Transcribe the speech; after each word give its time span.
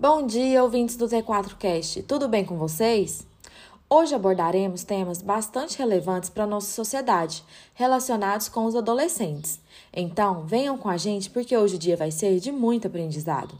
Bom 0.00 0.26
dia, 0.26 0.62
ouvintes 0.62 0.96
do 0.96 1.06
T4Cast. 1.06 2.04
Tudo 2.04 2.26
bem 2.26 2.42
com 2.42 2.56
vocês? 2.56 3.26
Hoje 3.86 4.14
abordaremos 4.14 4.82
temas 4.82 5.20
bastante 5.20 5.76
relevantes 5.76 6.30
para 6.30 6.44
a 6.44 6.46
nossa 6.46 6.72
sociedade, 6.72 7.44
relacionados 7.74 8.48
com 8.48 8.64
os 8.64 8.74
adolescentes. 8.74 9.60
Então, 9.92 10.46
venham 10.46 10.78
com 10.78 10.88
a 10.88 10.96
gente 10.96 11.28
porque 11.28 11.54
hoje 11.54 11.74
o 11.76 11.78
dia 11.78 11.98
vai 11.98 12.10
ser 12.10 12.40
de 12.40 12.50
muito 12.50 12.86
aprendizado. 12.86 13.54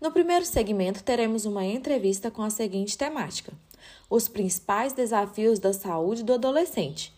No 0.00 0.12
primeiro 0.12 0.46
segmento, 0.46 1.02
teremos 1.02 1.46
uma 1.46 1.64
entrevista 1.64 2.30
com 2.30 2.44
a 2.44 2.50
seguinte 2.50 2.96
temática: 2.96 3.52
Os 4.08 4.28
principais 4.28 4.92
desafios 4.92 5.58
da 5.58 5.72
saúde 5.72 6.22
do 6.22 6.32
adolescente 6.32 7.12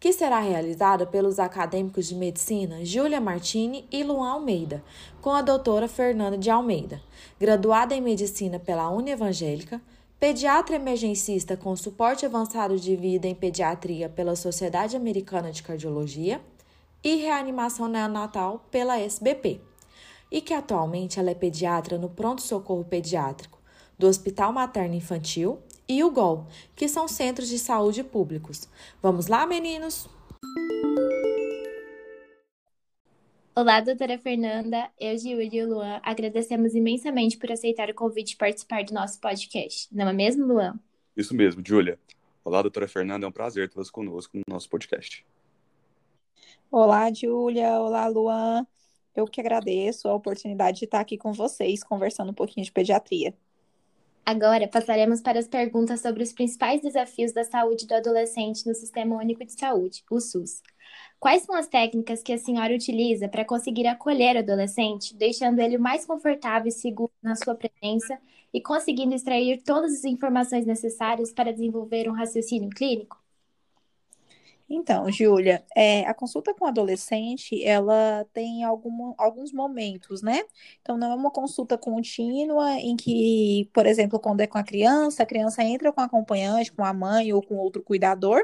que 0.00 0.12
será 0.12 0.38
realizada 0.38 1.06
pelos 1.06 1.38
acadêmicos 1.38 2.06
de 2.06 2.14
medicina 2.14 2.84
Júlia 2.84 3.20
Martini 3.20 3.84
e 3.90 4.04
Luan 4.04 4.30
Almeida, 4.30 4.82
com 5.20 5.30
a 5.30 5.42
doutora 5.42 5.88
Fernanda 5.88 6.38
de 6.38 6.50
Almeida, 6.50 7.02
graduada 7.38 7.94
em 7.94 8.00
medicina 8.00 8.58
pela 8.58 8.90
Unievangélica, 8.90 9.80
pediatra 10.20 10.76
emergencista 10.76 11.56
com 11.56 11.74
suporte 11.74 12.24
avançado 12.24 12.78
de 12.78 12.94
vida 12.94 13.26
em 13.26 13.34
pediatria 13.34 14.08
pela 14.08 14.36
Sociedade 14.36 14.96
Americana 14.96 15.50
de 15.50 15.62
Cardiologia 15.62 16.40
e 17.02 17.16
reanimação 17.16 17.88
neonatal 17.88 18.64
pela 18.70 18.98
SBP, 18.98 19.60
e 20.30 20.40
que 20.40 20.52
atualmente 20.52 21.18
ela 21.18 21.30
é 21.30 21.34
pediatra 21.34 21.98
no 21.98 22.08
pronto-socorro 22.08 22.84
pediátrico 22.84 23.58
do 23.98 24.06
Hospital 24.06 24.52
Materno 24.52 24.94
Infantil 24.94 25.58
e 25.88 26.04
o 26.04 26.10
GOL, 26.10 26.46
que 26.76 26.86
são 26.86 27.08
centros 27.08 27.48
de 27.48 27.58
saúde 27.58 28.04
públicos. 28.04 28.68
Vamos 29.02 29.26
lá, 29.26 29.46
meninos? 29.46 30.06
Olá, 33.56 33.80
doutora 33.80 34.18
Fernanda. 34.18 34.90
Eu, 35.00 35.16
Giúlia 35.18 35.50
e 35.52 35.64
o 35.64 35.68
Luan 35.68 36.00
agradecemos 36.04 36.74
imensamente 36.74 37.36
por 37.38 37.50
aceitar 37.50 37.88
o 37.88 37.94
convite 37.94 38.32
de 38.32 38.36
participar 38.36 38.84
do 38.84 38.92
nosso 38.92 39.18
podcast. 39.18 39.88
Não 39.90 40.08
é 40.08 40.12
mesmo, 40.12 40.46
Luan? 40.46 40.78
Isso 41.16 41.34
mesmo, 41.34 41.62
Júlia. 41.66 41.98
Olá, 42.44 42.62
doutora 42.62 42.86
Fernanda. 42.86 43.26
É 43.26 43.28
um 43.28 43.32
prazer 43.32 43.68
tê-las 43.68 43.90
conosco 43.90 44.36
no 44.36 44.44
nosso 44.48 44.68
podcast. 44.68 45.26
Olá, 46.70 47.12
Júlia. 47.12 47.80
Olá, 47.80 48.06
Luan. 48.06 48.64
Eu 49.16 49.24
que 49.26 49.40
agradeço 49.40 50.06
a 50.06 50.14
oportunidade 50.14 50.78
de 50.78 50.84
estar 50.84 51.00
aqui 51.00 51.18
com 51.18 51.32
vocês, 51.32 51.82
conversando 51.82 52.30
um 52.30 52.34
pouquinho 52.34 52.64
de 52.64 52.70
pediatria. 52.70 53.34
Agora 54.30 54.68
passaremos 54.68 55.22
para 55.22 55.38
as 55.38 55.48
perguntas 55.48 56.02
sobre 56.02 56.22
os 56.22 56.34
principais 56.34 56.82
desafios 56.82 57.32
da 57.32 57.44
saúde 57.44 57.86
do 57.86 57.94
adolescente 57.94 58.66
no 58.66 58.74
Sistema 58.74 59.16
Único 59.16 59.42
de 59.42 59.52
Saúde, 59.58 60.04
o 60.10 60.20
SUS. 60.20 60.62
Quais 61.18 61.44
são 61.44 61.54
as 61.54 61.66
técnicas 61.66 62.22
que 62.22 62.34
a 62.34 62.36
senhora 62.36 62.74
utiliza 62.74 63.26
para 63.26 63.42
conseguir 63.42 63.86
acolher 63.86 64.36
o 64.36 64.40
adolescente, 64.40 65.16
deixando 65.16 65.60
ele 65.60 65.78
mais 65.78 66.04
confortável 66.04 66.68
e 66.68 66.72
seguro 66.72 67.10
na 67.22 67.36
sua 67.36 67.54
presença 67.54 68.18
e 68.52 68.60
conseguindo 68.60 69.14
extrair 69.14 69.62
todas 69.62 69.94
as 69.94 70.04
informações 70.04 70.66
necessárias 70.66 71.32
para 71.32 71.50
desenvolver 71.50 72.06
um 72.06 72.12
raciocínio 72.12 72.68
clínico? 72.68 73.16
Então, 74.70 75.10
Júlia, 75.10 75.64
é, 75.74 76.00
a 76.06 76.12
consulta 76.12 76.52
com 76.52 76.66
adolescente, 76.66 77.64
ela 77.64 78.26
tem 78.34 78.62
algum, 78.64 79.14
alguns 79.16 79.50
momentos, 79.50 80.20
né? 80.20 80.42
Então, 80.82 80.98
não 80.98 81.10
é 81.10 81.14
uma 81.14 81.30
consulta 81.30 81.78
contínua 81.78 82.74
em 82.74 82.94
que, 82.94 83.70
por 83.72 83.86
exemplo, 83.86 84.20
quando 84.20 84.42
é 84.42 84.46
com 84.46 84.58
a 84.58 84.62
criança, 84.62 85.22
a 85.22 85.26
criança 85.26 85.62
entra 85.64 85.90
com 85.90 86.02
o 86.02 86.04
acompanhante, 86.04 86.70
com 86.70 86.84
a 86.84 86.92
mãe 86.92 87.32
ou 87.32 87.42
com 87.42 87.56
outro 87.56 87.82
cuidador, 87.82 88.42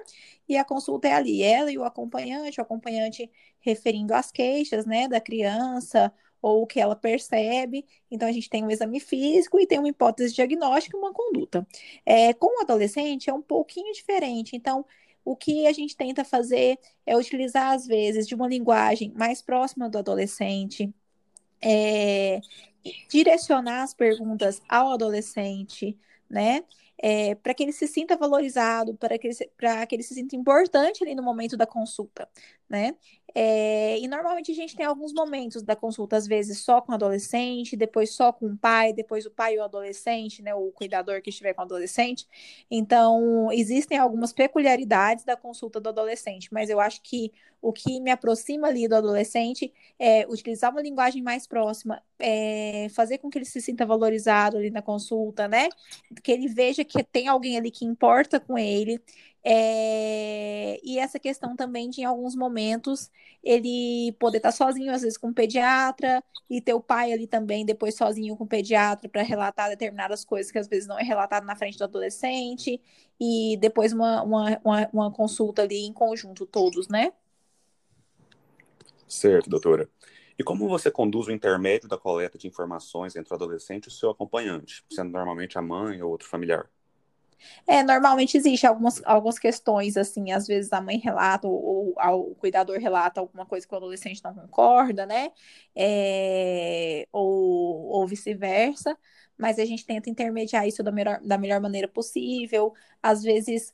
e 0.49 0.57
a 0.57 0.65
consulta 0.65 1.09
é 1.09 1.13
ali, 1.13 1.43
ela 1.43 1.71
e 1.71 1.77
o 1.77 1.85
acompanhante, 1.85 2.59
o 2.59 2.63
acompanhante 2.63 3.31
referindo 3.61 4.15
as 4.15 4.31
queixas, 4.33 4.87
né, 4.87 5.07
da 5.09 5.21
criança, 5.21 6.11
ou 6.41 6.63
o 6.63 6.67
que 6.67 6.81
ela 6.81 6.97
percebe. 6.97 7.87
Então, 8.11 8.29
a 8.29 8.33
gente 8.33 8.49
tem 8.51 8.65
um 8.65 8.71
exame 8.71 9.01
físico 9.01 9.59
e 9.59 9.67
tem 9.67 9.79
uma 9.79 9.89
hipótese 9.89 10.35
diagnóstica 10.35 10.97
e 10.97 11.01
uma 11.01 11.13
conduta. 11.13 11.67
É, 12.05 12.33
com 12.35 12.59
o 12.59 12.63
adolescente, 12.63 13.31
é 13.31 13.33
um 13.33 13.43
pouquinho 13.43 13.93
diferente. 13.93 14.55
Então, 14.57 14.85
o 15.25 15.35
que 15.35 15.67
a 15.67 15.73
gente 15.73 15.97
tenta 15.97 16.25
fazer 16.25 16.79
é 17.07 17.17
utilizar, 17.17 17.73
às 17.73 17.87
vezes, 17.87 18.27
de 18.27 18.35
uma 18.35 18.47
linguagem 18.47 19.13
mais 19.17 19.41
próxima 19.41 19.89
do 19.89 19.99
adolescente, 19.99 20.93
é, 21.63 22.41
direcionar 23.09 23.83
as 23.83 23.95
perguntas 23.95 24.61
ao 24.69 24.93
adolescente, 24.93 25.99
né? 26.29 26.63
É, 26.97 27.35
para 27.35 27.53
que 27.55 27.63
ele 27.63 27.73
se 27.73 27.87
sinta 27.89 28.17
valorizado, 28.17 28.95
para 28.95 29.19
que, 29.19 29.29
que 29.29 29.95
ele 29.95 30.03
se 30.03 30.15
sinta 30.15 30.37
importante 30.37 31.03
ali 31.03 31.15
no 31.15 31.23
momento 31.23 31.57
da 31.57 31.67
consulta, 31.67 32.29
né? 32.69 32.95
É, 33.35 33.99
e 33.99 34.07
normalmente 34.07 34.53
a 34.53 34.55
gente 34.55 34.77
tem 34.77 34.87
alguns 34.87 35.13
momentos 35.13 35.63
da 35.63 35.75
consulta, 35.75 36.17
às 36.17 36.27
vezes 36.27 36.59
só 36.59 36.81
com 36.81 36.93
o 36.93 36.95
adolescente, 36.95 37.77
depois 37.77 38.11
só 38.11 38.33
com 38.33 38.47
o 38.47 38.57
pai, 38.57 38.93
depois 38.93 39.27
o 39.27 39.31
pai 39.31 39.55
e 39.55 39.59
o 39.59 39.65
adolescente, 39.65 40.41
né? 40.41 40.55
O 40.55 40.71
cuidador 40.71 41.21
que 41.21 41.31
estiver 41.31 41.53
com 41.53 41.63
o 41.63 41.65
adolescente. 41.65 42.29
Então, 42.71 43.51
existem 43.53 43.99
algumas 43.99 44.33
peculiaridades 44.33 45.25
da 45.25 45.37
consulta 45.37 45.81
do 45.81 45.89
adolescente, 45.89 46.49
mas 46.53 46.71
eu 46.71 46.79
acho 46.79 47.03
que 47.03 47.33
o 47.61 47.73
que 47.73 47.99
me 47.99 48.11
aproxima 48.11 48.69
ali 48.69 48.87
do 48.87 48.95
adolescente 48.95 49.73
é 49.99 50.27
utilizar 50.29 50.71
uma 50.71 50.83
linguagem 50.83 51.23
mais 51.23 51.47
próxima, 51.47 52.03
é 52.19 52.89
fazer 52.91 53.19
com 53.19 53.31
que 53.31 53.39
ele 53.39 53.47
se 53.47 53.61
sinta 53.61 53.87
valorizado 53.87 54.59
ali 54.59 54.71
na 54.71 54.83
consulta, 54.83 55.49
né? 55.49 55.69
Que 56.23 56.31
ele 56.33 56.47
veja 56.47 56.85
que 56.85 57.03
tem 57.03 57.27
alguém 57.27 57.57
ali 57.57 57.71
que 57.71 57.85
importa 57.87 58.39
com 58.39 58.59
ele, 58.59 59.03
é... 59.45 60.81
E 60.83 60.99
essa 60.99 61.19
questão 61.19 61.55
também 61.55 61.91
de, 61.91 62.01
em 62.01 62.05
alguns 62.05 62.35
momentos, 62.35 63.11
ele 63.43 64.13
poder 64.19 64.39
estar 64.39 64.53
sozinho, 64.53 64.93
às 64.93 65.03
vezes 65.03 65.19
com 65.19 65.29
o 65.29 65.35
pediatra, 65.35 66.23
e 66.49 66.61
ter 66.61 66.75
o 66.75 66.81
pai 66.81 67.13
ali 67.13 67.27
também, 67.27 67.65
depois 67.65 67.97
sozinho 67.97 68.37
com 68.37 68.45
o 68.45 68.49
pediatra, 68.49 69.09
para 69.09 69.23
relatar 69.23 69.69
determinadas 69.69 70.25
coisas 70.25 70.51
que 70.51 70.59
às 70.59 70.67
vezes 70.67 70.89
não 70.89 70.99
é 70.99 71.03
relatado 71.03 71.45
na 71.45 71.57
frente 71.57 71.79
do 71.79 71.85
adolescente, 71.85 72.81
e 73.21 73.57
depois 73.61 73.93
uma, 73.93 74.23
uma, 74.23 74.61
uma, 74.65 74.91
uma 74.93 75.11
consulta 75.13 75.63
ali 75.63 75.85
em 75.85 75.93
conjunto, 75.93 76.47
todos, 76.47 76.89
né? 76.89 77.13
Certo, 79.07 79.49
doutora. 79.49 79.89
E 80.39 80.43
como 80.43 80.69
você 80.69 80.91
conduz 80.91 81.29
o 81.29 81.33
intermédio 81.33 81.89
da 81.89 81.97
coleta 81.97 82.37
de 82.37 82.49
informações 82.49 83.15
entre 83.15 83.33
o 83.33 83.37
adolescente 83.37 83.85
e 83.85 83.89
o 83.89 83.93
seu 83.93 84.11
acompanhante, 84.11 84.85
sendo 84.91 85.11
normalmente 85.11 85.57
a 85.57 85.63
mãe 85.63 86.03
ou 86.03 86.11
outro 86.11 86.27
familiar? 86.27 86.69
É, 87.67 87.83
normalmente 87.83 88.37
existe 88.37 88.67
algumas, 88.67 89.03
algumas 89.05 89.39
questões, 89.39 89.97
assim, 89.97 90.33
às 90.33 90.47
vezes 90.47 90.73
a 90.73 90.81
mãe 90.81 90.99
relata 90.99 91.47
ou, 91.49 91.95
ou 91.97 92.31
o 92.33 92.35
cuidador 92.35 92.79
relata 92.79 93.21
alguma 93.21 93.47
coisa 93.47 93.67
que 93.67 93.75
o 93.75 93.77
adolescente 93.77 94.23
não 94.25 94.35
concorda, 94.35 95.07
né? 95.07 95.31
É, 95.75 97.07
ou 97.13 97.85
ou 97.95 98.07
vice-versa, 98.07 98.97
mas 99.37 99.59
a 99.59 99.65
gente 99.65 99.85
tenta 99.87 100.11
intermediar 100.11 100.67
isso 100.67 100.83
da 100.83 100.93
melhor, 100.93 101.21
da 101.23 101.39
melhor 101.39 101.61
maneira 101.61 101.89
possível. 101.89 102.73
Às 103.03 103.23
vezes, 103.23 103.73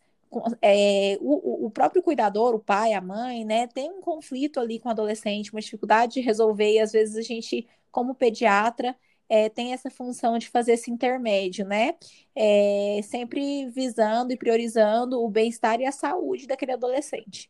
é, 0.63 1.17
o, 1.21 1.67
o 1.67 1.71
próprio 1.71 2.03
cuidador, 2.03 2.55
o 2.55 2.59
pai, 2.61 2.93
a 2.93 3.01
mãe, 3.01 3.45
né, 3.45 3.67
tem 3.67 3.91
um 3.91 4.01
conflito 4.01 4.61
ali 4.61 4.79
com 4.79 4.89
o 4.89 4.93
adolescente, 4.93 5.53
uma 5.53 5.61
dificuldade 5.61 6.15
de 6.15 6.21
resolver, 6.21 6.73
e 6.75 6.79
às 6.81 6.93
vezes 6.93 7.17
a 7.17 7.23
gente, 7.23 7.67
como 7.91 8.15
pediatra, 8.15 8.97
é, 9.31 9.49
tem 9.49 9.73
essa 9.73 9.89
função 9.91 10.37
de 10.39 10.49
fazer 10.49 10.73
esse 10.73 10.91
intermédio, 10.91 11.65
né? 11.65 11.95
É, 12.35 13.01
sempre 13.05 13.71
visando 13.71 14.33
e 14.33 14.37
priorizando 14.37 15.23
o 15.23 15.31
bem-estar 15.31 15.81
e 15.81 15.87
a 15.87 15.93
saúde 15.93 16.49
daquele 16.49 16.73
adolescente. 16.73 17.49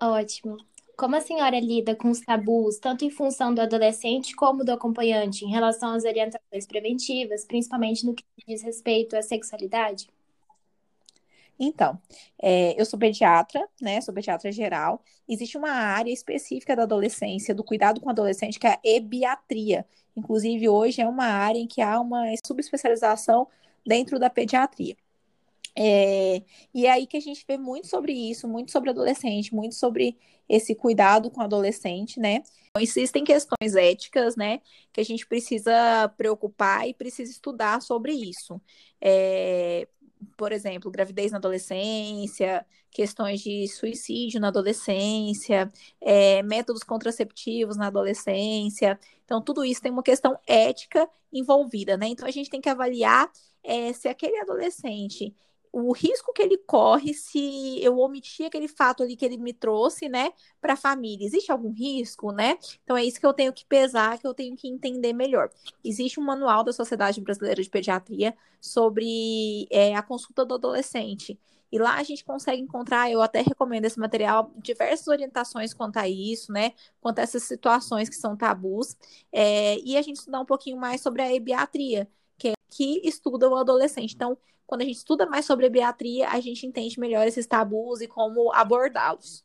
Ótimo. 0.00 0.56
Como 0.96 1.16
a 1.16 1.20
senhora 1.20 1.58
lida 1.58 1.94
com 1.96 2.10
os 2.10 2.20
tabus, 2.20 2.78
tanto 2.78 3.04
em 3.04 3.10
função 3.10 3.52
do 3.52 3.60
adolescente 3.60 4.34
como 4.34 4.64
do 4.64 4.72
acompanhante, 4.72 5.44
em 5.44 5.50
relação 5.50 5.92
às 5.94 6.04
orientações 6.04 6.66
preventivas, 6.66 7.44
principalmente 7.44 8.06
no 8.06 8.14
que 8.14 8.24
diz 8.46 8.62
respeito 8.62 9.16
à 9.16 9.22
sexualidade? 9.22 10.08
Então, 11.58 12.00
é, 12.40 12.80
eu 12.80 12.84
sou 12.84 12.98
pediatra, 12.98 13.66
né? 13.80 14.00
Sou 14.00 14.14
pediatra 14.14 14.52
geral. 14.52 15.02
Existe 15.28 15.56
uma 15.56 15.70
área 15.70 16.12
específica 16.12 16.76
da 16.76 16.84
adolescência, 16.84 17.54
do 17.54 17.64
cuidado 17.64 18.00
com 18.00 18.08
adolescente, 18.08 18.58
que 18.58 18.66
é 18.66 18.74
a 18.74 18.80
ebiatria. 18.84 19.84
Inclusive, 20.16 20.68
hoje 20.68 21.00
é 21.00 21.06
uma 21.06 21.26
área 21.26 21.58
em 21.58 21.66
que 21.66 21.80
há 21.80 22.00
uma 22.00 22.24
subespecialização 22.44 23.48
dentro 23.84 24.18
da 24.18 24.30
pediatria. 24.30 24.96
É, 25.80 26.42
e 26.74 26.86
é 26.86 26.90
aí 26.90 27.06
que 27.06 27.16
a 27.16 27.20
gente 27.20 27.44
vê 27.46 27.56
muito 27.56 27.86
sobre 27.86 28.12
isso, 28.12 28.48
muito 28.48 28.72
sobre 28.72 28.90
adolescente, 28.90 29.54
muito 29.54 29.76
sobre 29.76 30.18
esse 30.48 30.74
cuidado 30.74 31.30
com 31.30 31.40
adolescente, 31.40 32.18
né? 32.18 32.42
Então, 32.70 32.82
existem 32.82 33.22
questões 33.22 33.76
éticas, 33.76 34.34
né, 34.34 34.60
que 34.92 35.00
a 35.00 35.04
gente 35.04 35.26
precisa 35.26 36.08
preocupar 36.16 36.88
e 36.88 36.94
precisa 36.94 37.30
estudar 37.30 37.80
sobre 37.80 38.12
isso. 38.12 38.60
É, 39.00 39.86
por 40.36 40.52
exemplo, 40.52 40.90
gravidez 40.90 41.32
na 41.32 41.38
adolescência, 41.38 42.64
questões 42.90 43.40
de 43.40 43.68
suicídio 43.68 44.40
na 44.40 44.48
adolescência, 44.48 45.70
é, 46.00 46.42
métodos 46.42 46.82
contraceptivos 46.82 47.76
na 47.76 47.86
adolescência. 47.88 48.98
Então, 49.24 49.42
tudo 49.42 49.64
isso 49.64 49.82
tem 49.82 49.92
uma 49.92 50.02
questão 50.02 50.38
ética 50.46 51.08
envolvida, 51.32 51.96
né? 51.96 52.06
Então, 52.08 52.26
a 52.26 52.30
gente 52.30 52.50
tem 52.50 52.60
que 52.60 52.68
avaliar 52.68 53.30
é, 53.62 53.92
se 53.92 54.08
aquele 54.08 54.38
adolescente 54.38 55.34
o 55.72 55.92
risco 55.92 56.32
que 56.32 56.42
ele 56.42 56.58
corre 56.58 57.14
se 57.14 57.82
eu 57.82 57.98
omitir 57.98 58.46
aquele 58.46 58.68
fato 58.68 59.02
ali 59.02 59.16
que 59.16 59.24
ele 59.24 59.36
me 59.36 59.52
trouxe, 59.52 60.08
né, 60.08 60.32
para 60.60 60.74
a 60.74 60.76
família. 60.76 61.26
Existe 61.26 61.52
algum 61.52 61.72
risco, 61.72 62.32
né? 62.32 62.58
Então 62.84 62.96
é 62.96 63.04
isso 63.04 63.20
que 63.20 63.26
eu 63.26 63.32
tenho 63.32 63.52
que 63.52 63.64
pesar, 63.64 64.18
que 64.18 64.26
eu 64.26 64.34
tenho 64.34 64.56
que 64.56 64.68
entender 64.68 65.12
melhor. 65.12 65.50
Existe 65.84 66.18
um 66.18 66.24
manual 66.24 66.64
da 66.64 66.72
Sociedade 66.72 67.20
Brasileira 67.20 67.62
de 67.62 67.70
Pediatria 67.70 68.34
sobre 68.60 69.66
é, 69.70 69.94
a 69.94 70.02
consulta 70.02 70.44
do 70.44 70.54
adolescente. 70.54 71.38
E 71.70 71.78
lá 71.78 71.96
a 71.96 72.02
gente 72.02 72.24
consegue 72.24 72.62
encontrar, 72.62 73.10
eu 73.10 73.20
até 73.20 73.42
recomendo 73.42 73.84
esse 73.84 73.98
material, 73.98 74.50
diversas 74.56 75.06
orientações 75.06 75.74
quanto 75.74 75.98
a 75.98 76.08
isso, 76.08 76.50
né? 76.50 76.72
Quanto 77.00 77.18
a 77.18 77.22
essas 77.22 77.42
situações 77.42 78.08
que 78.08 78.16
são 78.16 78.36
tabus. 78.36 78.96
É, 79.30 79.78
e 79.80 79.96
a 79.96 80.02
gente 80.02 80.16
estudar 80.16 80.40
um 80.40 80.46
pouquinho 80.46 80.78
mais 80.78 81.00
sobre 81.02 81.22
a 81.22 81.32
ebiatria, 81.34 82.08
que, 82.78 83.00
estuda 83.04 83.48
o 83.48 83.56
adolescente. 83.56 84.14
Então, 84.14 84.38
quando 84.66 84.82
a 84.82 84.84
gente 84.84 84.96
estuda 84.96 85.26
mais 85.26 85.44
sobre 85.44 85.64
a 85.64 85.68
ebiatria, 85.68 86.28
a 86.28 86.40
gente 86.40 86.64
entende 86.66 87.00
melhor 87.00 87.26
esses 87.26 87.46
tabus 87.46 88.00
e 88.00 88.06
como 88.06 88.52
abordá-los. 88.52 89.44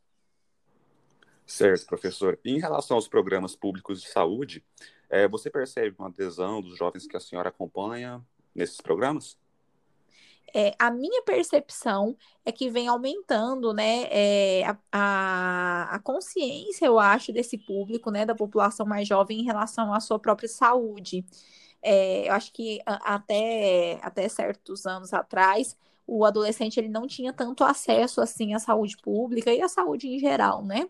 Certo, 1.45 1.87
professor. 1.87 2.39
em 2.45 2.59
relação 2.59 2.95
aos 2.95 3.07
programas 3.07 3.55
públicos 3.55 4.01
de 4.01 4.07
saúde, 4.07 4.63
é, 5.09 5.27
você 5.27 5.49
percebe 5.49 5.95
uma 5.97 6.07
adesão 6.07 6.61
dos 6.61 6.77
jovens 6.77 7.07
que 7.07 7.17
a 7.17 7.19
senhora 7.19 7.49
acompanha 7.49 8.23
nesses 8.55 8.77
programas? 8.77 9.37
é, 10.53 10.75
a 10.77 10.91
minha 10.91 11.23
percepção 11.23 12.15
é 12.45 12.51
que 12.51 12.69
vem 12.69 12.87
aumentando, 12.87 13.73
né, 13.73 14.03
é, 14.11 14.63
a, 14.91 15.95
a 15.95 15.99
consciência, 15.99 16.85
eu 16.85 16.99
acho, 16.99 17.33
desse 17.33 17.57
público, 17.57 18.11
né, 18.11 18.25
da 18.25 18.35
população 18.35 18.85
mais 18.85 19.07
jovem 19.07 19.39
em 19.39 19.43
relação 19.43 19.91
à 19.93 19.99
sua 19.99 20.19
própria 20.19 20.47
saúde. 20.47 21.25
É, 21.83 22.27
eu 22.29 22.33
acho 22.33 22.51
que 22.53 22.79
até, 22.85 23.99
até 24.01 24.27
certos 24.29 24.85
anos 24.85 25.13
atrás, 25.13 25.77
o 26.07 26.25
adolescente 26.25 26.77
ele 26.79 26.89
não 26.89 27.07
tinha 27.07 27.31
tanto 27.33 27.63
acesso 27.63 28.21
assim 28.21 28.53
à 28.53 28.59
saúde 28.59 28.97
pública 28.97 29.53
e 29.53 29.61
à 29.61 29.67
saúde 29.69 30.07
em 30.07 30.19
geral, 30.19 30.63
né? 30.65 30.87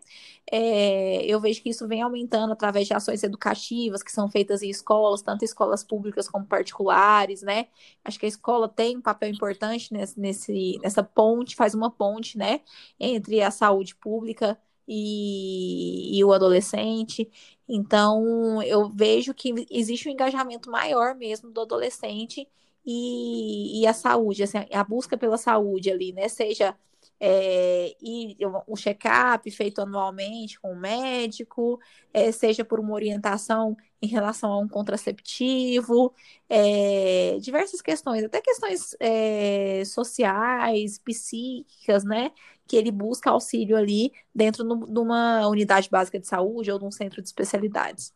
É, 0.50 1.24
eu 1.26 1.40
vejo 1.40 1.62
que 1.62 1.70
isso 1.70 1.86
vem 1.88 2.02
aumentando 2.02 2.52
através 2.52 2.86
de 2.86 2.94
ações 2.94 3.22
educativas 3.22 4.02
que 4.02 4.12
são 4.12 4.28
feitas 4.28 4.62
em 4.62 4.70
escolas, 4.70 5.22
tanto 5.22 5.44
escolas 5.44 5.82
públicas 5.84 6.28
como 6.28 6.46
particulares, 6.46 7.42
né? 7.42 7.68
Acho 8.04 8.18
que 8.18 8.26
a 8.26 8.28
escola 8.28 8.68
tem 8.68 8.96
um 8.96 9.00
papel 9.02 9.30
importante 9.30 9.92
nesse, 9.92 10.18
nesse, 10.20 10.78
nessa 10.82 11.02
ponte, 11.02 11.56
faz 11.56 11.74
uma 11.74 11.90
ponte, 11.90 12.36
né, 12.38 12.60
entre 12.98 13.40
a 13.42 13.50
saúde 13.50 13.94
pública 13.96 14.58
e, 14.86 16.18
e 16.18 16.24
o 16.24 16.32
adolescente. 16.32 17.30
Então, 17.68 18.62
eu 18.62 18.88
vejo 18.90 19.32
que 19.34 19.54
existe 19.70 20.08
um 20.08 20.12
engajamento 20.12 20.70
maior 20.70 21.14
mesmo 21.14 21.50
do 21.50 21.62
adolescente 21.62 22.46
e, 22.84 23.80
e 23.82 23.86
a 23.86 23.94
saúde, 23.94 24.42
assim, 24.42 24.58
a 24.72 24.84
busca 24.84 25.16
pela 25.16 25.38
saúde 25.38 25.90
ali, 25.90 26.12
né? 26.12 26.28
Seja 26.28 26.76
é, 27.20 27.94
e 28.02 28.36
um 28.68 28.76
check-up 28.76 29.48
feito 29.50 29.80
anualmente 29.80 30.60
com 30.60 30.72
o 30.72 30.76
médico, 30.76 31.80
é, 32.12 32.30
seja 32.32 32.64
por 32.64 32.80
uma 32.80 32.92
orientação 32.92 33.76
em 34.02 34.06
relação 34.06 34.52
a 34.52 34.58
um 34.58 34.68
contraceptivo, 34.68 36.12
é, 36.48 37.38
diversas 37.40 37.80
questões, 37.80 38.24
até 38.24 38.40
questões 38.40 38.94
é, 39.00 39.82
sociais, 39.86 40.98
psíquicas, 40.98 42.04
né? 42.04 42.30
Que 42.66 42.76
ele 42.76 42.90
busca 42.90 43.30
auxílio 43.30 43.76
ali 43.76 44.12
dentro 44.34 44.64
no, 44.64 44.86
de 44.86 44.98
uma 44.98 45.46
unidade 45.48 45.88
básica 45.90 46.18
de 46.18 46.26
saúde 46.26 46.70
ou 46.70 46.78
de 46.78 46.84
um 46.84 46.90
centro 46.90 47.22
de 47.22 47.28
especialidades. 47.28 48.12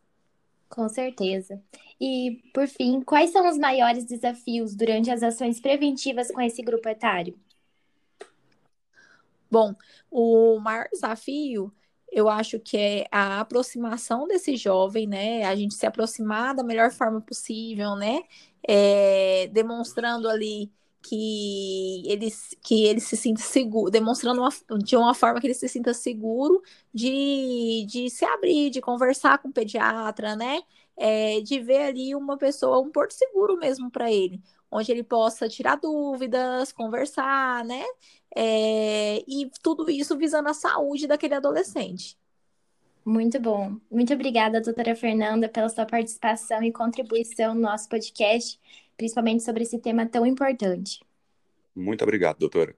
Com 0.69 0.89
certeza. 0.89 1.63
E, 2.01 2.43
por 2.53 2.69
fim, 2.69 3.01
quais 3.01 3.31
são 3.31 3.49
os 3.49 3.57
maiores 3.57 4.05
desafios 4.05 4.75
durante 4.75 5.11
as 5.11 5.23
ações 5.23 5.61
preventivas 5.61 6.31
com 6.31 6.41
esse 6.43 6.63
grupo 6.63 6.89
etário? 6.89 7.39
Bom, 9.51 9.75
o 10.11 10.59
maior 10.61 10.89
desafio, 10.93 11.73
eu 12.11 12.29
acho 12.29 12.59
que 12.61 12.77
é 12.77 13.07
a 13.11 13.41
aproximação 13.41 14.27
desse 14.27 14.57
jovem, 14.57 15.07
né? 15.07 15.45
A 15.45 15.55
gente 15.57 15.75
se 15.75 15.87
aproximar 15.87 16.55
da 16.55 16.63
melhor 16.63 16.91
forma 16.91 17.21
possível, 17.21 17.97
né? 17.97 18.21
É, 18.67 19.47
demonstrando 19.49 20.29
ali 20.29 20.71
que 21.03 22.03
ele, 22.07 22.29
que 22.63 22.85
ele 22.85 23.01
se 23.01 23.17
sinta 23.17 23.41
seguro, 23.41 23.91
demonstrando 23.91 24.41
uma, 24.43 24.51
de 24.85 24.97
uma 24.97 25.15
forma 25.15 25.41
que 25.41 25.47
ele 25.47 25.55
se 25.55 25.69
sinta 25.69 25.95
seguro 25.95 26.63
de, 26.93 27.87
de 27.89 28.11
se 28.11 28.25
abrir, 28.25 28.71
de 28.71 28.81
conversar 28.81 29.39
com 29.39 29.49
o 29.49 29.53
pediatra, 29.53 30.37
né? 30.37 30.61
É, 30.97 31.41
de 31.41 31.61
ver 31.61 31.83
ali 31.85 32.15
uma 32.15 32.37
pessoa, 32.37 32.81
um 32.81 32.91
porto 32.91 33.13
seguro 33.13 33.57
mesmo 33.57 33.89
para 33.91 34.11
ele, 34.11 34.43
onde 34.71 34.93
ele 34.93 35.03
possa 35.03 35.49
tirar 35.49 35.77
dúvidas, 35.77 36.73
conversar, 36.73 37.65
né? 37.65 37.85
É, 38.37 39.25
e 39.27 39.51
tudo 39.63 39.91
isso 39.91 40.17
visando 40.17 40.49
a 40.49 40.55
saúde 40.55 41.07
daquele 41.07 41.35
adolescente. 41.35 42.17
Muito 43.05 43.41
bom. 43.41 43.77
Muito 43.91 44.13
obrigada, 44.13 44.61
doutora 44.61 44.95
Fernanda, 44.95 45.49
pela 45.49 45.69
sua 45.69 45.87
participação 45.87 46.63
e 46.63 46.73
contribuição 46.73 47.55
no 47.55 47.63
nosso 47.63 47.89
podcast 47.89 48.61
principalmente 48.99 49.45
sobre 49.45 49.63
esse 49.63 49.79
tema 49.79 50.05
tão 50.05 50.27
importante. 50.27 51.01
Muito 51.75 52.03
obrigado, 52.03 52.39
doutora. 52.39 52.77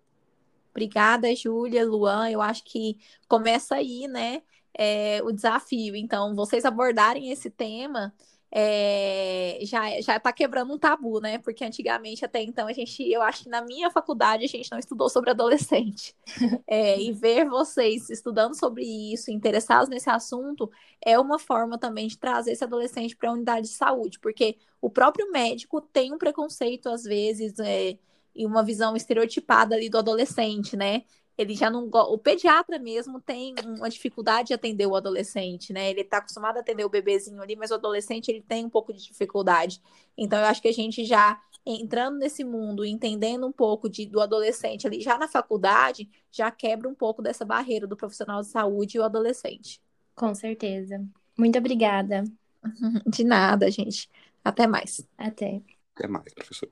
Obrigada, 0.70 1.34
Júlia, 1.34 1.84
Luan. 1.84 2.30
Eu 2.30 2.40
acho 2.42 2.62
que 2.62 2.98
começa 3.26 3.74
aí, 3.74 4.06
né, 4.06 4.42
é, 4.74 5.20
o 5.24 5.32
desafio. 5.32 5.96
Então, 5.96 6.36
vocês 6.36 6.64
abordarem 6.64 7.32
esse 7.32 7.50
tema 7.50 8.14
é, 8.52 9.58
já 9.62 10.00
já 10.00 10.16
está 10.16 10.32
quebrando 10.32 10.72
um 10.74 10.78
tabu, 10.78 11.20
né? 11.20 11.38
Porque 11.38 11.64
antigamente 11.64 12.24
até 12.24 12.42
então 12.42 12.66
a 12.66 12.72
gente, 12.72 13.02
eu 13.08 13.22
acho 13.22 13.44
que 13.44 13.48
na 13.48 13.62
minha 13.62 13.90
faculdade 13.90 14.44
a 14.44 14.48
gente 14.48 14.70
não 14.70 14.78
estudou 14.78 15.08
sobre 15.08 15.30
adolescente. 15.30 16.14
É, 16.66 17.00
e 17.00 17.12
ver 17.12 17.48
vocês 17.48 18.08
estudando 18.10 18.54
sobre 18.54 18.84
isso, 18.84 19.30
interessados 19.30 19.88
nesse 19.88 20.08
assunto, 20.08 20.70
é 21.04 21.18
uma 21.18 21.38
forma 21.38 21.76
também 21.78 22.06
de 22.06 22.16
trazer 22.16 22.52
esse 22.52 22.62
adolescente 22.62 23.16
para 23.16 23.28
a 23.30 23.32
unidade 23.32 23.68
de 23.68 23.74
saúde, 23.74 24.18
porque 24.20 24.56
o 24.80 24.88
próprio 24.88 25.30
médico 25.32 25.80
tem 25.80 26.12
um 26.12 26.18
preconceito 26.18 26.88
às 26.88 27.02
vezes 27.02 27.58
é, 27.58 27.98
e 28.34 28.46
uma 28.46 28.62
visão 28.62 28.96
estereotipada 28.96 29.74
ali 29.74 29.88
do 29.88 29.98
adolescente, 29.98 30.76
né? 30.76 31.02
Ele 31.40 31.54
já 31.54 31.70
não 31.70 31.88
o 31.88 32.18
pediatra 32.18 32.78
mesmo 32.78 33.20
tem 33.20 33.54
uma 33.64 33.88
dificuldade 33.88 34.48
de 34.48 34.54
atender 34.54 34.86
o 34.86 34.94
adolescente, 34.94 35.72
né? 35.72 35.90
Ele 35.90 36.02
está 36.02 36.18
acostumado 36.18 36.58
a 36.58 36.60
atender 36.60 36.84
o 36.84 36.88
bebezinho 36.88 37.40
ali, 37.42 37.56
mas 37.56 37.70
o 37.70 37.74
adolescente 37.74 38.28
ele 38.28 38.42
tem 38.42 38.64
um 38.64 38.70
pouco 38.70 38.92
de 38.92 39.02
dificuldade. 39.02 39.80
Então 40.16 40.38
eu 40.38 40.46
acho 40.46 40.60
que 40.60 40.68
a 40.68 40.72
gente 40.72 41.04
já 41.04 41.40
entrando 41.64 42.18
nesse 42.18 42.42
mundo, 42.44 42.84
entendendo 42.84 43.46
um 43.46 43.52
pouco 43.52 43.88
de, 43.88 44.06
do 44.06 44.20
adolescente 44.20 44.86
ali 44.86 45.00
já 45.00 45.18
na 45.18 45.28
faculdade, 45.28 46.08
já 46.30 46.50
quebra 46.50 46.88
um 46.88 46.94
pouco 46.94 47.22
dessa 47.22 47.44
barreira 47.44 47.86
do 47.86 47.96
profissional 47.96 48.40
de 48.40 48.48
saúde 48.48 48.96
e 48.96 49.00
o 49.00 49.04
adolescente. 49.04 49.80
Com 50.14 50.34
certeza. 50.34 51.02
Muito 51.36 51.58
obrigada. 51.58 52.24
De 53.06 53.24
nada, 53.24 53.70
gente. 53.70 54.10
Até 54.44 54.66
mais. 54.66 55.06
Até. 55.16 55.62
Até 55.94 56.06
mais, 56.06 56.32
professor. 56.34 56.68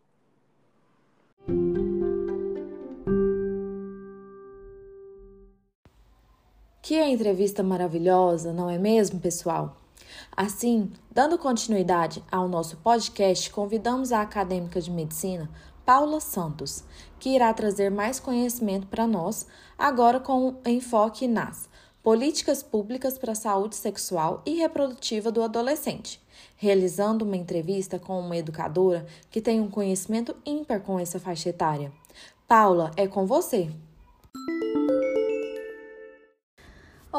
Que 6.89 7.05
entrevista 7.05 7.63
maravilhosa, 7.63 8.51
não 8.51 8.71
é 8.71 8.79
mesmo, 8.79 9.21
pessoal? 9.21 9.77
Assim, 10.35 10.91
dando 11.11 11.37
continuidade 11.37 12.25
ao 12.33 12.49
nosso 12.49 12.79
podcast, 12.79 13.51
convidamos 13.51 14.11
a 14.11 14.23
acadêmica 14.23 14.81
de 14.81 14.91
medicina 14.91 15.51
Paula 15.85 16.19
Santos, 16.19 16.83
que 17.21 17.29
irá 17.29 17.53
trazer 17.53 17.91
mais 17.91 18.19
conhecimento 18.19 18.87
para 18.87 19.07
nós, 19.07 19.47
agora 19.79 20.19
com 20.19 20.57
enfoque 20.65 21.29
nas 21.29 21.69
políticas 22.03 22.63
públicas 22.63 23.19
para 23.19 23.33
a 23.33 23.35
saúde 23.35 23.77
sexual 23.77 24.41
e 24.47 24.55
reprodutiva 24.55 25.31
do 25.31 25.43
adolescente, 25.43 26.19
realizando 26.57 27.23
uma 27.23 27.37
entrevista 27.37 27.99
com 27.99 28.19
uma 28.19 28.39
educadora 28.39 29.05
que 29.31 29.43
tem 29.43 29.61
um 29.61 29.69
conhecimento 29.69 30.35
ímpar 30.47 30.81
com 30.81 30.99
essa 30.99 31.21
faixa 31.21 31.51
etária. 31.51 31.93
Paula, 32.47 32.93
é 32.97 33.07
com 33.07 33.27
você. 33.27 33.71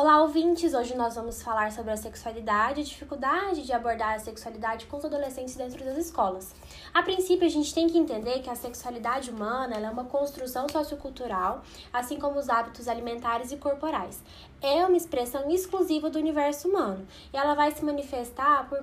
Olá, 0.01 0.21
ouvintes! 0.21 0.73
Hoje 0.73 0.95
nós 0.95 1.15
vamos 1.15 1.41
falar 1.41 1.73
sobre 1.73 1.91
a 1.91 1.97
sexualidade 1.97 2.79
e 2.79 2.83
dificuldade 2.85 3.65
de 3.65 3.73
abordar 3.73 4.15
a 4.15 4.19
sexualidade 4.19 4.85
com 4.85 4.95
os 4.95 5.03
adolescentes 5.03 5.57
dentro 5.57 5.83
das 5.83 5.97
escolas. 5.97 6.55
A 6.93 7.03
princípio, 7.03 7.45
a 7.45 7.49
gente 7.49 7.73
tem 7.73 7.85
que 7.89 7.97
entender 7.97 8.39
que 8.39 8.49
a 8.49 8.55
sexualidade 8.55 9.29
humana 9.29 9.75
é 9.75 9.89
uma 9.89 10.05
construção 10.05 10.69
sociocultural, 10.69 11.63
assim 11.91 12.17
como 12.17 12.39
os 12.39 12.47
hábitos 12.47 12.87
alimentares 12.87 13.51
e 13.51 13.57
corporais. 13.57 14.23
É 14.61 14.85
uma 14.85 14.95
expressão 14.95 15.51
exclusiva 15.51 16.09
do 16.09 16.17
universo 16.17 16.69
humano 16.69 17.05
e 17.33 17.35
ela 17.35 17.53
vai 17.53 17.69
se 17.71 17.83
manifestar 17.83 18.69
por, 18.69 18.81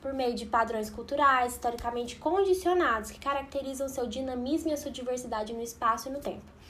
por 0.00 0.12
meio 0.12 0.36
de 0.36 0.46
padrões 0.46 0.88
culturais 0.88 1.54
historicamente 1.54 2.14
condicionados 2.14 3.10
que 3.10 3.18
caracterizam 3.18 3.88
seu 3.88 4.06
dinamismo 4.06 4.70
e 4.70 4.74
a 4.74 4.76
sua 4.76 4.92
diversidade 4.92 5.52
no 5.52 5.60
espaço 5.60 6.08
e 6.08 6.12
no 6.12 6.20
tempo. 6.20 6.61